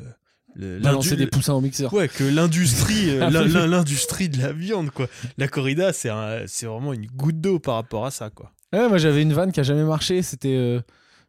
[0.57, 1.93] l'indu- des poussins au mixeur.
[1.93, 3.23] Ouais, que l'industrie, euh,
[3.57, 5.09] Ah, l'industrie de la viande, quoi.
[5.39, 6.11] La corrida, c'est
[6.67, 8.53] vraiment une goutte d'eau par rapport à ça, quoi.
[8.77, 10.23] Ouais, moi j'avais une vanne qui a jamais marché.
[10.23, 10.81] C'était, euh,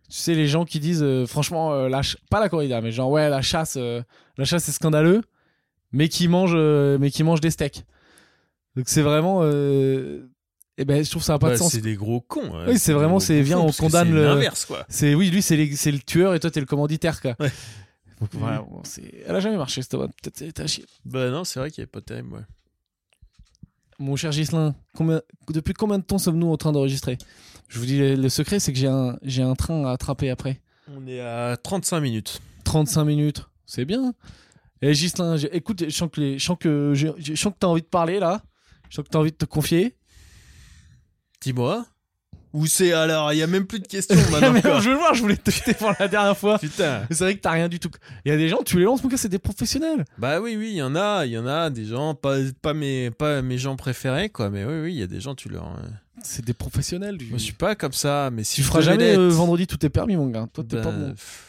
[0.09, 3.09] tu sais, les gens qui disent, euh, franchement, euh, la pas la corrida, mais genre,
[3.09, 4.01] ouais, la chasse, euh,
[4.37, 5.21] la chasse c'est scandaleux,
[5.91, 6.55] mais qui mangent,
[6.99, 7.85] mais qui mangent des steaks.
[8.75, 9.43] Donc c'est vraiment,
[10.79, 11.71] eh ben, je trouve ça a pas Bah, de sens.
[11.71, 12.53] c'est des gros cons.
[12.55, 12.65] hein.
[12.67, 14.85] Oui, c'est vraiment, c'est, viens, on condamne c'est le- l'inverse, quoi.
[14.89, 17.35] C'est oui, lui c'est, le tueur et toi t'es le commanditaire, quoi.
[17.39, 17.51] Ouais.
[18.21, 20.11] Donc, voilà, bon, c'est- Elle a jamais marché cette vanne.
[20.23, 20.85] Peut-être à chier.
[21.05, 22.41] Bah non, c'est vrai qu'il est pas terrible, ouais.
[23.99, 25.21] Mon cher Gislin, combien...
[25.49, 27.17] depuis combien de temps sommes-nous en train d'enregistrer?
[27.67, 30.29] Je vous dis, le, le secret, c'est que j'ai un, j'ai un train à attraper
[30.29, 30.61] après.
[30.95, 32.39] On est à 35 minutes.
[32.63, 34.13] 35 minutes, c'est bien.
[34.81, 36.37] Et Gislin, j'ai- écoute, je sens que, les...
[36.39, 37.07] je sens que, je...
[37.17, 38.43] je sens que t'as envie de parler là.
[38.89, 39.95] Je sens que t'as envie de te confier.
[41.41, 41.85] Dis-moi.
[42.53, 44.51] Ou c'est alors, il y a même plus de questions maintenant.
[44.53, 46.57] mais je veux le voir, je voulais te tester pour la dernière fois.
[46.59, 47.01] Putain.
[47.09, 47.89] Mais C'est vrai que t'as rien du tout.
[48.25, 50.05] Il y a des gens, tu les lances, mon gars, c'est des professionnels.
[50.17, 52.73] Bah oui, oui, il y en a, il y en a des gens, pas, pas,
[52.73, 54.49] mes, pas mes gens préférés, quoi.
[54.49, 55.65] Mais oui, oui, il y a des gens, tu leur.
[55.67, 55.87] euh,
[56.23, 57.17] C'est des professionnels.
[57.17, 57.25] Du...
[57.27, 59.85] Moi, je suis pas comme ça, mais si tu je feras jamais euh, vendredi, tout
[59.85, 60.47] est permis, mon gars.
[60.53, 61.09] Toi, t'es bah, pas bon.
[61.11, 61.43] pff,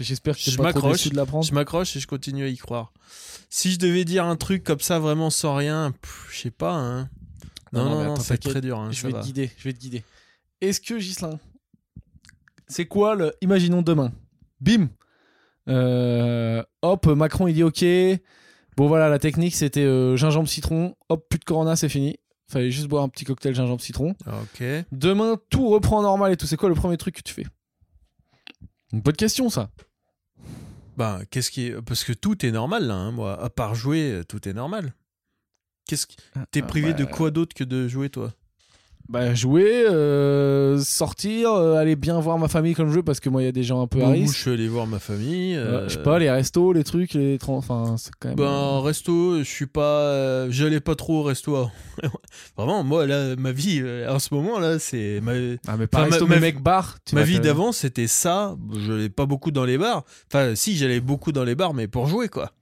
[0.00, 1.44] J'espère que t'es je pas trop m'accroche, déçu de l'apprendre.
[1.44, 2.92] Je m'accroche et je continue à y croire.
[3.50, 6.72] Si je devais dire un truc comme ça, vraiment sans rien, pff, je sais pas,
[6.72, 7.08] hein.
[7.74, 8.78] Non, Non, non, t'inquiète, très dur.
[8.78, 9.20] hein, je vais va.
[9.20, 10.02] te guider, je vais te guider.
[10.60, 11.38] Est-ce que Gislin,
[12.68, 13.32] c'est quoi le.
[13.42, 14.12] Imaginons demain.
[14.60, 14.88] Bim
[15.68, 17.84] Euh, Hop, Macron il dit ok.
[18.76, 20.94] Bon voilà, la technique c'était euh, gingembre citron.
[21.08, 22.16] Hop, plus de corona, c'est fini.
[22.50, 24.14] Fallait juste boire un petit cocktail gingembre citron.
[24.26, 24.62] Ok.
[24.92, 26.46] Demain, tout reprend normal et tout.
[26.46, 27.46] C'est quoi le premier truc que tu fais?
[28.92, 29.70] Une bonne question ça.
[30.96, 31.82] Ben, qu'est-ce qui est...
[31.82, 33.42] Parce que tout est normal, là, hein, moi.
[33.42, 34.94] À part jouer, tout est normal.
[35.86, 36.16] Qu'est-ce qui...
[36.50, 38.32] T'es Ah, privé bah, de quoi d'autre que de jouer, toi?
[39.06, 43.28] Bah jouer, euh, sortir, euh, aller bien voir ma famille comme je veux parce que
[43.28, 44.34] moi il y a des gens un peu à risque.
[44.34, 45.54] je suis allé voir ma famille.
[45.54, 47.36] Euh, euh, je sais pas, les restos, les trucs, les.
[47.46, 48.38] Enfin, c'est quand même.
[48.38, 49.82] Ben, resto, je suis pas...
[50.00, 51.68] euh, J'allais pas trop au resto.
[52.56, 55.20] Vraiment, moi, là, ma vie, euh, en ce moment, là, c'est...
[55.22, 55.32] Ma,
[55.66, 56.96] Ah, mais pas Enfin, ma- resto, ma- mais mec, bar.
[57.04, 58.56] tu ma vie d'avant, c'était ça.
[58.72, 60.04] Je n'allais pas beaucoup dans les bars.
[60.32, 62.52] Enfin, si, j'allais beaucoup dans les bars, mais pour jouer, quoi.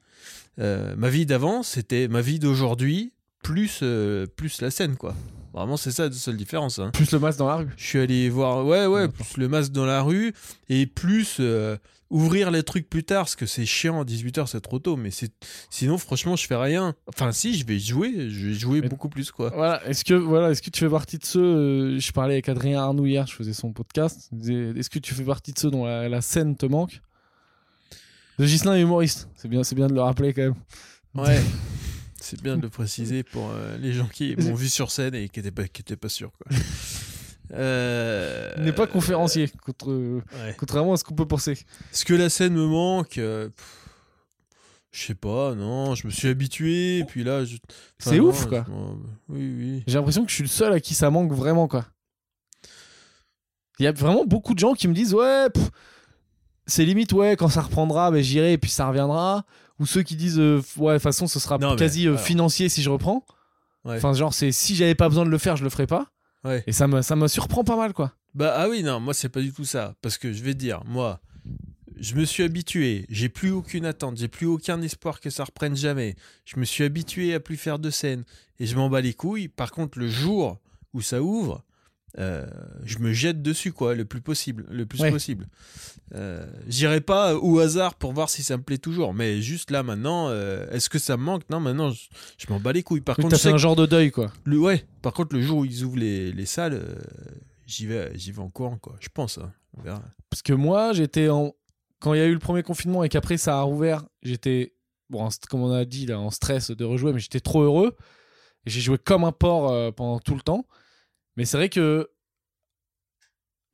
[0.59, 5.15] Euh, ma vie d'avant, c'était ma vie d'aujourd'hui, plus, euh, plus la scène, quoi.
[5.55, 6.79] Vraiment, c'est ça la seule différence.
[6.79, 6.91] hein.
[6.95, 7.69] Plus le masque dans la rue.
[7.77, 10.33] Je suis allé voir, ouais, ouais, plus le masque dans la rue
[10.71, 11.77] et plus euh,
[12.09, 15.31] ouvrir les trucs plus tard, parce que c'est chiant, 18h c'est trop tôt, mais c'est
[15.69, 16.95] sinon, franchement, je fais rien.
[17.07, 19.51] Enfin, si, je vais jouer, je vais jouer Mais- beaucoup plus, quoi.
[19.55, 21.41] Voilà, est-ce que, voilà, est-ce que tu fais partie de ceux.
[21.43, 24.31] euh, je parlais avec Adrien Arnoux hier, je faisais son podcast.
[24.43, 27.01] Est-ce que tu fais partie de ceux dont la, la scène te manque?
[28.39, 29.29] Le Gislin est humoriste.
[29.37, 30.55] C'est bien, c'est bien de le rappeler quand même.
[31.15, 31.41] Ouais.
[32.25, 35.29] C'est bien de le préciser pour euh, les gens qui m'ont vu sur scène et
[35.29, 36.57] qui n'étaient pas, qui étaient pas sûrs, quoi.
[37.55, 40.55] Euh, Il n'est pas conférencier, contre, ouais.
[40.59, 41.53] contrairement à ce qu'on peut penser.
[41.93, 43.51] Est-ce que la scène me manque euh,
[44.91, 47.45] Je sais pas, non, je me suis habitué, et puis là...
[47.45, 47.57] je-
[48.01, 48.65] enfin, C'est ouf, quoi.
[48.67, 48.73] je
[49.35, 49.85] Oui, oui.
[49.87, 51.85] J'ai l'impression que je suis le seul à qui ça manque vraiment, quoi.
[53.79, 55.71] Il y a vraiment beaucoup de gens qui me disent Ouais, pff,
[56.67, 59.45] c'est limite, ouais, quand ça reprendra, ben, j'irai et puis ça reviendra.
[59.79, 62.13] Ou ceux qui disent euh, Ouais, de toute façon, ce sera Non, mais, quasi euh,
[62.13, 62.21] alors.
[62.25, 63.25] financier si je reprends.
[63.85, 63.97] Ouais.
[63.97, 66.07] Enfin, genre, c'est si j'avais pas besoin de le faire, je le ferais pas.
[66.45, 66.63] Ouais.
[66.67, 68.13] Et ça me, ça me surprend pas mal, quoi.
[68.35, 70.59] Bah ah oui non moi c'est pas du tout ça parce que je vais te
[70.59, 71.21] dire moi
[72.01, 75.77] je me suis habitué j'ai plus aucune attente j'ai plus aucun espoir que ça reprenne
[75.77, 78.25] jamais je me suis habitué à plus faire de scènes
[78.59, 80.59] et je m'en bats les couilles par contre le jour
[80.95, 81.63] où ça ouvre
[82.19, 82.47] euh,
[82.85, 85.11] je me jette dessus quoi le plus possible le plus Ouais.
[85.11, 85.49] possible
[86.15, 89.83] euh, j'irai pas au hasard pour voir si ça me plaît toujours mais juste là
[89.83, 91.49] maintenant euh, est-ce que ça me manque?
[91.49, 93.77] Non maintenant je, je m'en bats les couilles par Donc, contre fait un que genre
[93.77, 94.31] de deuil, quoi.
[94.45, 96.83] le, ouais, par contre, le jour où ils ouvrent les, les salles,
[97.67, 98.95] j'y vais, j'y vais en courant, quoi.
[99.01, 99.51] Je pense, hein.
[99.79, 100.03] on verra.
[100.31, 101.53] Parce que moi, j'étais en.
[101.99, 104.75] Quand il y a eu le premier confinement et qu'après ça a rouvert, j'étais,
[105.09, 107.97] bon, comme on a dit, là, en stress de rejouer, mais j'étais trop heureux.
[108.67, 110.67] J'ai joué comme un porc pendant tout le temps.
[111.37, 112.09] Mais c'est vrai que.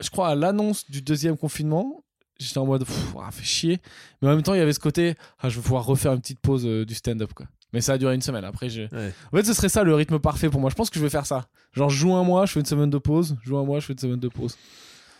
[0.00, 2.04] Je crois à l'annonce du deuxième confinement,
[2.38, 3.80] j'étais en mode, pff, ah, fait chier.
[4.22, 6.20] Mais en même temps, il y avait ce côté, ah, je vais pouvoir refaire une
[6.20, 7.46] petite pause euh, du stand-up, quoi.
[7.72, 8.44] Mais ça a duré une semaine.
[8.44, 8.88] Après, j'ai.
[8.92, 9.12] Ouais.
[9.32, 10.70] En fait, ce serait ça le rythme parfait pour moi.
[10.70, 11.48] Je pense que je vais faire ça.
[11.72, 13.36] Genre, je joue un mois, je fais une semaine de pause.
[13.42, 14.56] Je joue un mois, je fais une semaine de pause.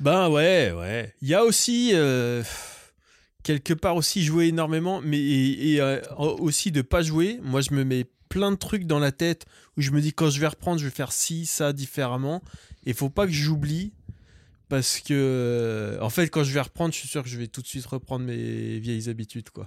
[0.01, 1.15] Ben ouais, ouais.
[1.21, 2.43] Il y a aussi, euh,
[3.43, 7.41] quelque part aussi, jouer énormément, mais et, et, euh, aussi de pas jouer.
[7.43, 10.31] Moi, je me mets plein de trucs dans la tête où je me dis quand
[10.31, 12.43] je vais reprendre, je vais faire ci, ça différemment.
[12.87, 13.93] Et faut pas que j'oublie.
[14.69, 17.47] Parce que, euh, en fait, quand je vais reprendre, je suis sûr que je vais
[17.47, 19.67] tout de suite reprendre mes vieilles habitudes, quoi.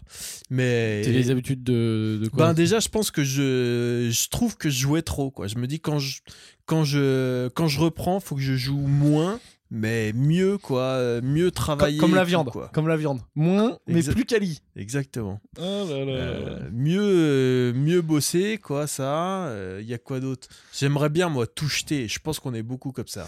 [0.52, 1.02] Mais.
[1.04, 2.48] T'as les habitudes de, de quoi?
[2.48, 5.48] Ben déjà, je pense que je, je trouve que je jouais trop, quoi.
[5.48, 6.20] Je me dis quand je,
[6.68, 9.40] quand je, quand je reprends, faut que je joue moins,
[9.72, 10.82] mais mieux, quoi.
[10.82, 11.98] euh, Mieux travailler.
[11.98, 12.50] Comme la tout, viande.
[12.52, 12.70] quoi.
[12.74, 13.22] Comme la viande.
[13.36, 14.62] Moins, mais plus quali.
[14.76, 15.40] Exactement.
[15.58, 16.12] Oh là là.
[16.12, 19.52] Euh, mieux, euh, mieux bosser, quoi, ça.
[19.80, 20.48] Il y a quoi d'autre?
[20.78, 22.08] J'aimerais bien, moi, tout jeter.
[22.08, 23.28] Je pense qu'on est beaucoup comme ça.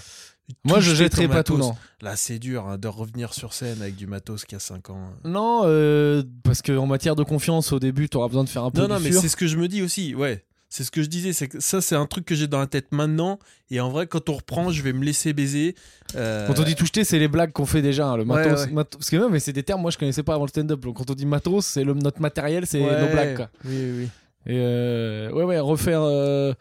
[0.65, 1.73] Moi, je jetterai pas tout, non.
[2.01, 5.09] Là, c'est dur hein, de revenir sur scène avec du matos qui a 5 ans.
[5.23, 8.81] Non, euh, parce qu'en matière de confiance, au début, t'auras besoin de faire un peu
[8.81, 10.43] Non, non, mais c'est ce que je me dis aussi, ouais.
[10.75, 12.65] C'est ce que je disais, c'est que ça, c'est un truc que j'ai dans la
[12.65, 13.37] tête maintenant.
[13.69, 15.75] Et en vrai, quand on reprend, je vais me laisser baiser.
[16.15, 18.07] Euh, Quand on dit tout jeter, c'est les blagues qu'on fait déjà.
[18.07, 18.71] hein, le matos, ouais.
[18.71, 20.79] matos- Parce que même, mais c'est des termes, moi, je connaissais pas avant le stand-up.
[20.79, 23.49] Donc, quand on dit matos, c'est notre matériel, c'est ouais, nos blagues, quoi.
[23.65, 24.03] Oui, oui.
[24.47, 26.01] Et euh, ouais, ouais, refaire.
[26.01, 26.53] euh,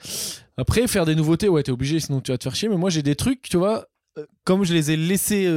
[0.59, 2.69] Après, faire des nouveautés, ouais, t'es obligé, sinon tu vas te faire chier.
[2.69, 3.87] Mais moi, j'ai des trucs, tu vois,
[4.45, 5.51] comme je les ai laissés,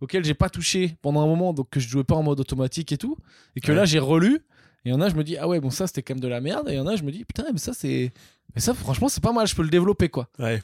[0.00, 2.90] auxquels j'ai pas touché pendant un moment, donc que je jouais pas en mode automatique
[2.90, 3.16] et tout,
[3.54, 4.40] et que là, j'ai relu.
[4.84, 6.20] Et il y en a, je me dis, ah ouais, bon, ça, c'était quand même
[6.20, 6.68] de la merde.
[6.68, 8.12] Et il y en a, je me dis, putain, mais ça, c'est.
[8.54, 10.28] Mais ça, franchement, c'est pas mal, je peux le développer, quoi.
[10.38, 10.62] Ouais.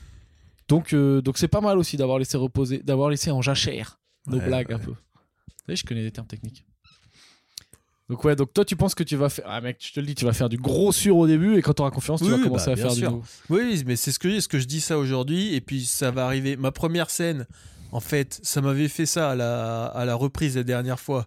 [0.68, 4.38] Donc, euh, donc c'est pas mal aussi d'avoir laissé reposer, d'avoir laissé en jachère nos
[4.38, 4.90] Ouais, blagues un peu.
[4.92, 4.96] Vous
[5.66, 6.64] savez, je connais des termes techniques.
[8.08, 10.06] Donc ouais, donc toi tu penses que tu vas faire, ah mec, je te le
[10.06, 12.26] dis, tu vas faire du gros sur au début et quand tu auras confiance, tu
[12.26, 13.10] Oui, vas commencer bah, à faire du sûr.
[13.10, 13.24] nouveau.
[13.50, 15.84] Oui, mais c'est ce que je dis, ce que je dis ça aujourd'hui, et puis
[15.84, 16.56] ça va arriver.
[16.56, 17.46] Ma première scène,
[17.90, 21.26] en fait, ça m'avait fait ça à la, à la reprise la dernière fois.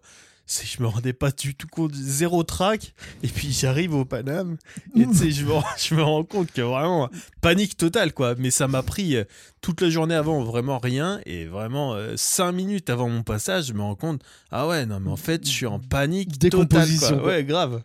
[0.52, 4.58] C'est je me rendais pas du tout compte, zéro track, et puis j'arrive au Paname,
[4.98, 7.08] et tu sais, je me, rends- je me rends compte que vraiment,
[7.40, 8.34] panique totale, quoi.
[8.36, 9.26] Mais ça m'a pris euh,
[9.62, 13.74] toute la journée avant, vraiment rien, et vraiment, euh, cinq minutes avant mon passage, je
[13.74, 17.20] me rends compte, ah ouais, non, mais en fait, je suis en panique totale, Décomposition,
[17.20, 17.28] quoi.
[17.28, 17.84] Ouais, grave.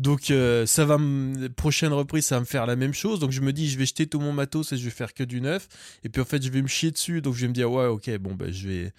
[0.00, 1.48] Donc euh, ça va me...
[1.48, 3.20] prochaine reprise ça va me faire la même chose.
[3.20, 5.22] Donc je me dis je vais jeter tout mon matos et je vais faire que
[5.22, 5.68] du neuf.
[6.04, 7.20] Et puis en fait je vais me chier dessus.
[7.20, 8.92] Donc je vais me dire ouais ok bon bah je vais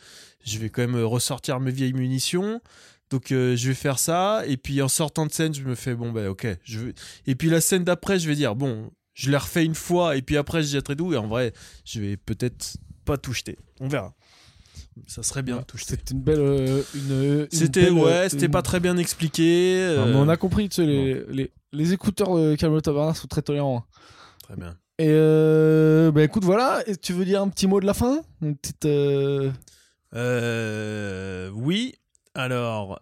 [0.45, 2.61] je vais quand même ressortir mes vieilles munitions.
[3.09, 4.43] Donc euh, je vais faire ça.
[4.45, 6.93] Et puis en sortant de scène je me fais bon bah ok je vais...
[7.25, 10.15] et puis la scène d'après je vais dire bon je l'ai refait une fois.
[10.17, 11.13] Et puis après je jetterai tout.
[11.13, 11.51] Et en vrai
[11.83, 13.57] je vais peut-être pas tout jeter.
[13.79, 14.13] On verra
[15.07, 18.45] ça serait bien jeter C'était une belle, euh, une, une c'était belle, ouais euh, c'était
[18.45, 21.51] une- pas très bien expliqué Non, mais euh, on a compris, tu sais, les, les,
[21.71, 23.85] les écouteurs de Camelot Taverna sont très tolérants.
[23.87, 24.01] hein.
[24.43, 27.85] très bien Et euh, bah écoute, voilà, Et tu veux dire un petit mot de
[27.85, 28.21] la fin?
[28.41, 28.85] Une petite.
[28.85, 29.51] euh,
[30.13, 31.95] Euh, oui.
[32.33, 32.99] Alors,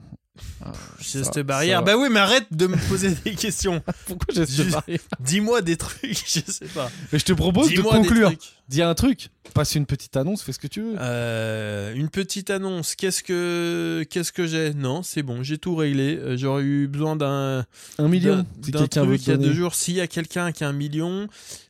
[0.65, 1.83] ah, geste barrière.
[1.83, 3.81] Bah oui, mais arrête de me poser des questions.
[4.07, 4.99] Pourquoi geste barrière?
[5.19, 6.89] Dis-moi des trucs, je sais pas.
[7.11, 8.27] Mais je te propose de des conclure.
[8.29, 8.59] trucs.
[8.70, 10.93] Dis un truc, passe une petite annonce, fais ce que tu veux.
[10.99, 12.95] Euh, une petite annonce.
[12.95, 14.76] Qu'est-ce que qu'est-ce que j'ai?
[14.76, 16.17] Non, c'est bon, j'ai tout réglé.
[16.17, 17.65] Euh, J'aurais eu besoin d'un
[17.97, 19.74] un million, d'un- truc il y a deux jours.
[19.74, 21.28] S'il y a quelqu'un qui a un million,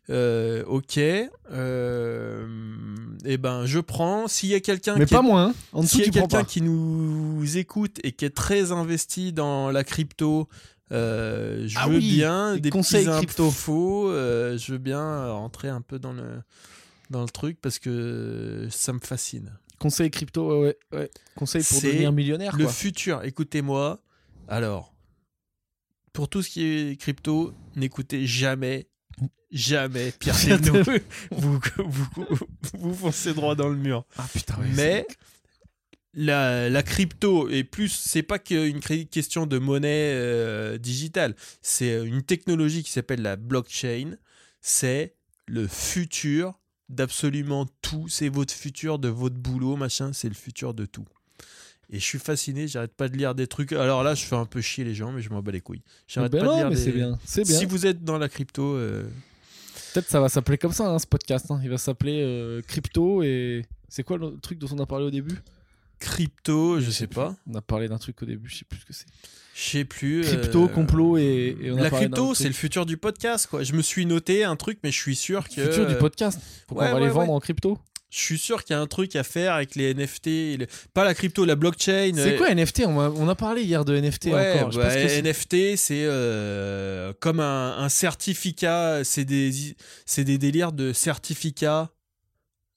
[0.10, 1.00] euh, ok.
[1.52, 2.46] Euh,
[3.26, 4.28] et ben, je prends.
[4.28, 6.44] S'il y a quelqu'un Mais qui pas est moins, en dessous S'il y a quelqu'un
[6.44, 10.48] qui nous écoute et qui est très investi dans la crypto,
[10.92, 13.54] euh, je Ah veux oui, bien des conseils crypto.
[14.10, 16.24] euh, je veux bien rentrer un peu dans le
[17.10, 19.58] dans le truc parce que ça me fascine.
[19.80, 21.12] Conseil crypto, ouais, ouais, ouais.
[21.36, 22.74] Conseil pour devenir millionnaire, Le quoi.
[22.74, 24.02] futur, écoutez-moi.
[24.48, 24.94] Alors,
[26.12, 28.90] pour tout ce qui est crypto, n'écoutez jamais,
[29.52, 30.84] jamais Pierre Thévenot.
[31.32, 32.08] vous, vous,
[32.74, 34.06] vous foncez droit dans le mur.
[34.18, 35.08] Ah putain, ouais, Mais
[36.14, 42.24] la, la crypto, et plus, c'est pas qu'une question de monnaie euh, digitale, c'est une
[42.24, 44.18] technologie qui s'appelle la blockchain.
[44.62, 45.16] C'est
[45.48, 46.60] le futur
[46.90, 48.08] d'absolument tout.
[48.10, 50.12] C'est votre futur de votre boulot, machin.
[50.14, 51.06] C'est le futur de tout.
[51.92, 53.72] Et je suis fasciné, j'arrête pas de lire des trucs.
[53.74, 55.82] Alors là, je fais un peu chier les gens, mais je m'en bats les couilles.
[56.08, 57.58] J'arrête ben pas de lire mais des- c'est bien, c'est bien.
[57.58, 59.04] Si vous êtes dans la crypto, euh,
[59.94, 61.50] Peut-être ça va s'appeler comme ça, hein, ce podcast.
[61.50, 61.60] hein.
[61.64, 65.10] Il va s'appeler euh, crypto et c'est quoi le truc dont on a parlé au
[65.10, 65.34] début?
[66.00, 67.36] Crypto, je sais pas.
[67.50, 69.06] On a parlé d'un truc au début, je sais plus ce que c'est.
[69.54, 70.22] Je sais plus.
[70.22, 73.64] Crypto, euh, complot et, et on a la crypto, c'est le futur du podcast, quoi.
[73.64, 75.66] Je me suis noté un truc, mais je suis sûr que.
[75.66, 76.40] futur du podcast.
[76.68, 77.36] Pourquoi ouais, on va ouais, les vendre ouais.
[77.36, 77.78] en crypto
[78.10, 80.66] Je suis sûr qu'il y a un truc à faire avec les NFT.
[80.94, 82.12] Pas la crypto, la blockchain.
[82.16, 84.72] C'est euh, quoi NFT on a, on a parlé hier de NFT Ouais, encore.
[84.72, 85.22] Je bah, que.
[85.22, 89.04] NFT, c'est euh, comme un, un certificat.
[89.04, 89.52] C'est des,
[90.06, 91.92] c'est des délires de certificats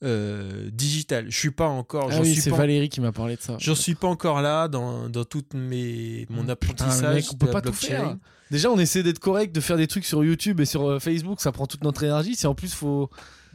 [0.02, 1.26] euh, digitales.
[1.30, 2.08] Je suis pas encore.
[2.12, 3.56] Ah oui, c'est pas- Valérie qui m'a parlé de ça.
[3.58, 7.02] J'en suis pas encore là dans, dans toute mes, mon apprentissage.
[7.02, 7.86] le mec, on peut pas tout blockchain.
[7.88, 8.16] faire.
[8.50, 11.40] Déjà, on essaie d'être correct, de faire des trucs sur YouTube et sur euh, Facebook,
[11.40, 12.34] ça prend toute notre énergie.
[12.36, 13.08] Si en plus, faut.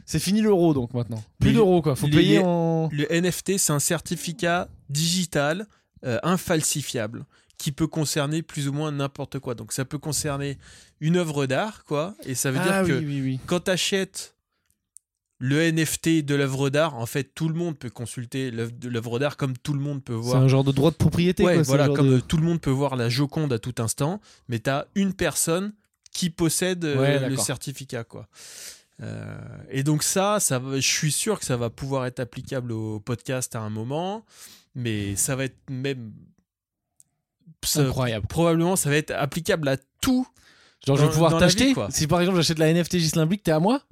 [0.06, 1.22] C'est fini l'euro donc maintenant.
[1.38, 1.94] Plus d'euros quoi.
[1.94, 2.88] Faut les- payer en.
[2.92, 5.66] Le NFT, c'est un certificat digital
[6.06, 7.26] euh, infalsifiable
[7.58, 9.54] qui peut concerner plus ou moins n'importe quoi.
[9.54, 10.56] Donc ça peut concerner
[11.00, 12.14] une œuvre d'art, quoi.
[12.24, 13.40] Et ça veut Ah dire oui, que oui, oui.
[13.46, 14.34] quand tu achètes
[15.40, 19.56] le NFT de l'œuvre d'art, en fait, tout le monde peut consulter l'œuvre d'art comme
[19.56, 20.42] tout le monde peut C'est voir.
[20.42, 21.64] un genre de droit de propriété Ouais, quoi.
[21.64, 24.20] c'est voilà, comme de- euh, tout le monde peut voir la Joconde à tout instant,
[24.48, 25.72] mais tu as une personne
[26.12, 28.26] qui possède euh, Ouais, le certificat, quoi.
[29.00, 29.38] Euh,
[29.70, 33.54] et donc ça, ça je suis sûr que ça va pouvoir être applicable au podcast
[33.54, 34.24] à un moment,
[34.74, 36.10] mais ça va être même
[37.62, 38.26] ça- Incroyable.
[38.26, 40.26] probablement ça va être applicable à tout.
[40.86, 41.74] Genre, je vais pouvoir t'acheter.
[41.90, 43.82] Si par exemple j'achète la NFT Gislain Blic, t'es à moi?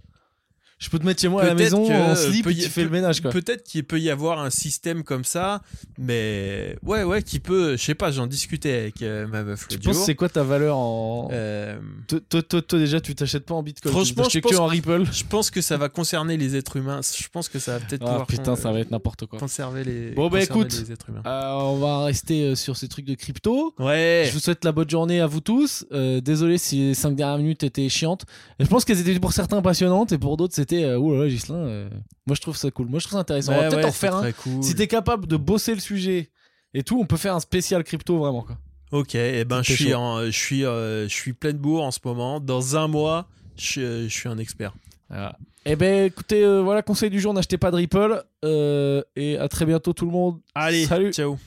[0.79, 2.85] Je peux te mettre chez moi à la maison que, en slip y- tu fais
[2.85, 3.31] le ménage quoi.
[3.31, 5.63] Peut-être qu'il peut y avoir un système comme ça,
[5.99, 9.79] mais ouais, ouais, qui peut, je sais pas, j'en discutais avec euh, ma meuf Tu
[9.79, 11.29] penses c'est quoi ta valeur en.
[11.33, 13.93] Euh, Toi, toi, toi, toi, déjà tu t'achètes pas en bitcoin.
[13.93, 15.05] Franchement, tu je que en Ripple.
[15.13, 17.01] Je pense que ça va concerner les êtres humains.
[17.03, 19.39] Je pense que ça va peut-être Ah putain, con- ça va être n'importe quoi.
[19.39, 20.11] conserver les.
[20.11, 20.85] Bon, bah, écoute.
[21.27, 23.75] Euh, on va rester sur ces trucs de crypto.
[23.79, 24.25] Ouais.
[24.29, 25.87] Je vous souhaite la bonne journée à vous tous.
[26.23, 28.27] Désolé si les 5 dernières minutes étaient chiantes.
[28.61, 31.55] Je pense qu'elles étaient pour certains passionnantes et pour d'autres c'était euh, oulala Gislin.
[31.57, 31.89] euh,
[32.27, 32.89] moi je trouve ça cool.
[32.89, 33.53] Moi je trouve ça intéressant.
[33.53, 34.21] on va Ouais, peut-être ouais, en refaire un.
[34.23, 34.63] très cool.
[34.63, 36.31] Si t'es capable de bosser le sujet
[36.75, 38.57] et tout, on peut faire un spécial crypto vraiment quoi.
[38.93, 39.95] Ok, et ben je suis chaud.
[39.97, 42.39] en, je suis, euh, je suis plein de bourre en ce moment.
[42.41, 44.75] Dans un mois, je, je suis un expert.
[45.09, 45.37] Voilà.
[45.65, 48.23] Eh ben écoutez, euh, voilà conseil du jour, n'achetez pas de Ripple.
[48.45, 50.39] Euh, et à très bientôt tout le monde.
[50.55, 51.13] Allez, Salut.
[51.13, 51.37] ciao.